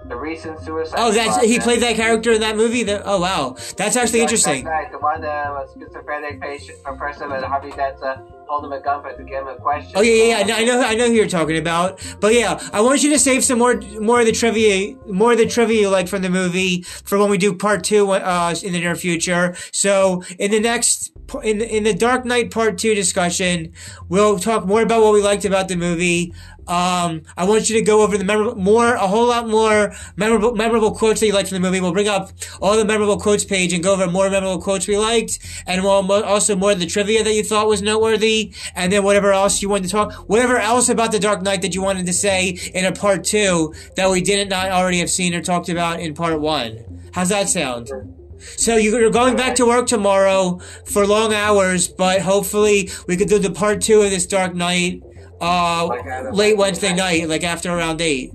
[0.09, 0.97] The recent Suicide.
[0.97, 2.83] Oh, that's he played that character in that movie.
[2.83, 4.65] That oh wow, that's actually Dark interesting.
[4.65, 8.71] Knight, the one that was schizophrenic patient, a person with Harvey Dent uh, told him
[8.71, 9.93] a gunfight to give him a question.
[9.95, 10.55] Oh yeah, yeah, yeah.
[10.55, 12.01] I know, I know who you're talking about.
[12.19, 15.37] But yeah, I want you to save some more, more of the trivia, more of
[15.37, 18.79] the trivia like from the movie for when we do part two uh, in the
[18.79, 19.55] near future.
[19.71, 21.11] So in the next,
[21.43, 23.73] in the, in the Dark Knight Part Two discussion,
[24.07, 26.33] we'll talk more about what we liked about the movie.
[26.67, 30.53] Um, I want you to go over the memorable, more, a whole lot more memorable,
[30.53, 31.81] memorable quotes that you liked from the movie.
[31.81, 32.29] We'll bring up
[32.61, 36.23] all the memorable quotes page and go over more memorable quotes we liked, and we'll
[36.23, 39.69] also more of the trivia that you thought was noteworthy, and then whatever else you
[39.69, 42.85] wanted to talk, whatever else about the Dark Knight that you wanted to say in
[42.85, 46.39] a part two that we didn't not already have seen or talked about in part
[46.39, 47.09] one.
[47.13, 47.89] How's that sound?
[48.39, 53.39] So you're going back to work tomorrow for long hours, but hopefully we could do
[53.39, 55.01] the part two of this Dark Knight
[55.41, 58.31] uh, Like, uh, late Wednesday night, like after around eight.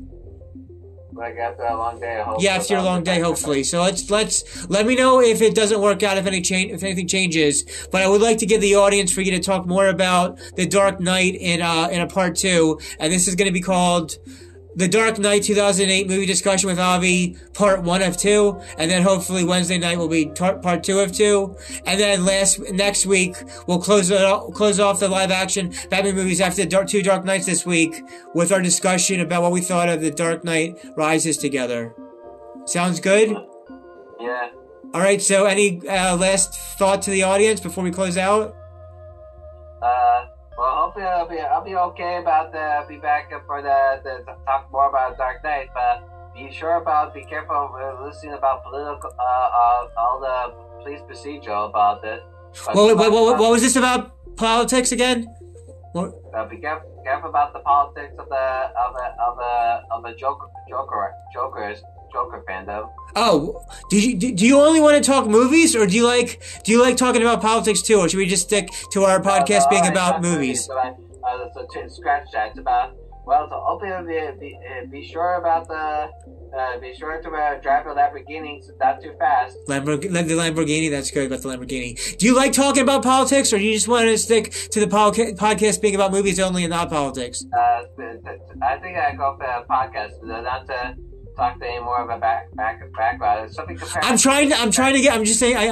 [1.13, 2.25] Like after a long day.
[2.41, 3.63] Yeah, after your long day, hopefully.
[3.63, 6.83] So let's let's let me know if it doesn't work out, if any change, if
[6.83, 7.65] anything changes.
[7.93, 10.67] But I would like to give the audience for you to talk more about the
[10.67, 14.17] Dark Knight in uh in a part two, and this is going to be called.
[14.77, 19.45] The Dark Knight 2008 movie discussion with Avi, part one of two, and then hopefully
[19.45, 21.57] Wednesday night will be tar- part two of two,
[21.87, 23.37] and then last next week
[23.69, 27.03] we'll close it o- close off the live action Batman movies after the dark, two
[27.03, 28.03] Dark Knights this week
[28.35, 31.95] with our discussion about what we thought of the Dark Knight Rises together.
[32.67, 33.31] Sounds good.
[34.19, 34.49] Yeah.
[34.93, 35.21] All right.
[35.23, 38.57] So, any uh, last thought to the audience before we close out?
[39.83, 40.27] Uh,
[40.65, 44.25] well, hopefully I'll be I'll be okay about the I'll be back for the, the
[44.25, 48.65] to talk more about Dark Knight, but be sure about be careful uh, listening about
[48.65, 52.21] political uh, uh all the police procedural about this.
[52.73, 54.13] What, what, what was this about?
[54.37, 55.27] Politics again?
[55.93, 56.15] What?
[56.35, 58.47] Uh, be careful, careful about the politics of the
[58.83, 59.55] of the of the
[59.95, 61.83] of the Joker Joker Jokers
[62.15, 62.89] Joker fandom.
[63.17, 63.61] Oh,
[63.91, 66.81] do you do you only want to talk movies, or do you like do you
[66.81, 69.87] like talking about politics too, or should we just stick to our podcast Uh, being
[69.89, 70.67] about movies?
[70.69, 70.97] but,
[71.29, 72.51] uh, so to scratch that.
[72.51, 72.95] It's about
[73.27, 76.11] well, so hopefully be, be, uh, be sure about the
[76.59, 79.57] uh, be sure to uh, drive a Lamborghini not too fast.
[79.69, 80.89] Lamborghini, the Lamborghini.
[80.91, 82.17] That's good about the Lamborghini.
[82.19, 84.87] Do you like talking about politics, or do you just want to stick to the
[84.87, 87.45] podca- podcast being about movies only and not politics?
[87.57, 87.83] Uh,
[88.63, 90.95] I think I go for a podcast, not to
[91.37, 93.47] talk to any more of a back back background.
[93.47, 94.05] It's something compared.
[94.05, 94.57] I'm trying to.
[94.57, 95.15] I'm trying to get.
[95.15, 95.57] I'm just saying.
[95.57, 95.67] I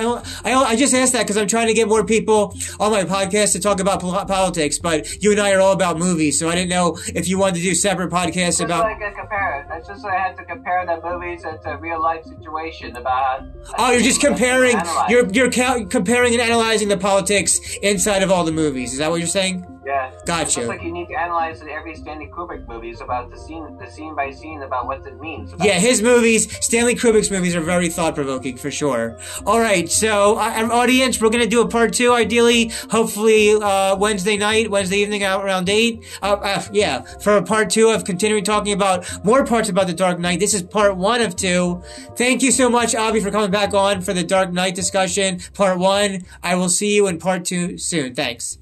[0.44, 3.52] I, I, just asked that because I'm trying to get more people on my podcast
[3.52, 4.78] to talk about politics.
[4.78, 7.56] But you and I are all about movies, so I didn't know if you wanted
[7.56, 8.84] to do separate podcasts Just about.
[8.84, 9.68] like a compare.
[9.72, 13.44] It's just I had to compare the movies to real life situation about.
[13.78, 14.76] Oh, you're just comparing.
[15.08, 18.92] You're you're ca- comparing and analyzing the politics inside of all the movies.
[18.92, 19.71] Is that what you're saying?
[19.84, 20.12] Yeah.
[20.24, 20.60] Gotcha.
[20.60, 23.90] It's like you need to analyze every Stanley Kubrick movie is about the scene, the
[23.90, 25.54] scene by scene about what it means.
[25.60, 29.18] Yeah, his movies, Stanley Kubrick's movies, are very thought provoking for sure.
[29.44, 34.36] All right, so uh, audience, we're gonna do a part two, ideally, hopefully uh, Wednesday
[34.36, 36.04] night, Wednesday evening, out around eight.
[36.22, 39.94] Uh, uh, yeah, for a part two of continuing talking about more parts about the
[39.94, 40.38] Dark Knight.
[40.38, 41.82] This is part one of two.
[42.16, 45.78] Thank you so much, Avi, for coming back on for the Dark Knight discussion, part
[45.78, 46.24] one.
[46.42, 48.14] I will see you in part two soon.
[48.14, 48.58] Thanks.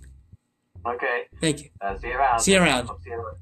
[0.86, 1.22] Okay.
[1.40, 1.70] Thank you.
[1.80, 2.40] Uh, see you around.
[2.40, 2.86] See you around.
[3.02, 3.36] See you around.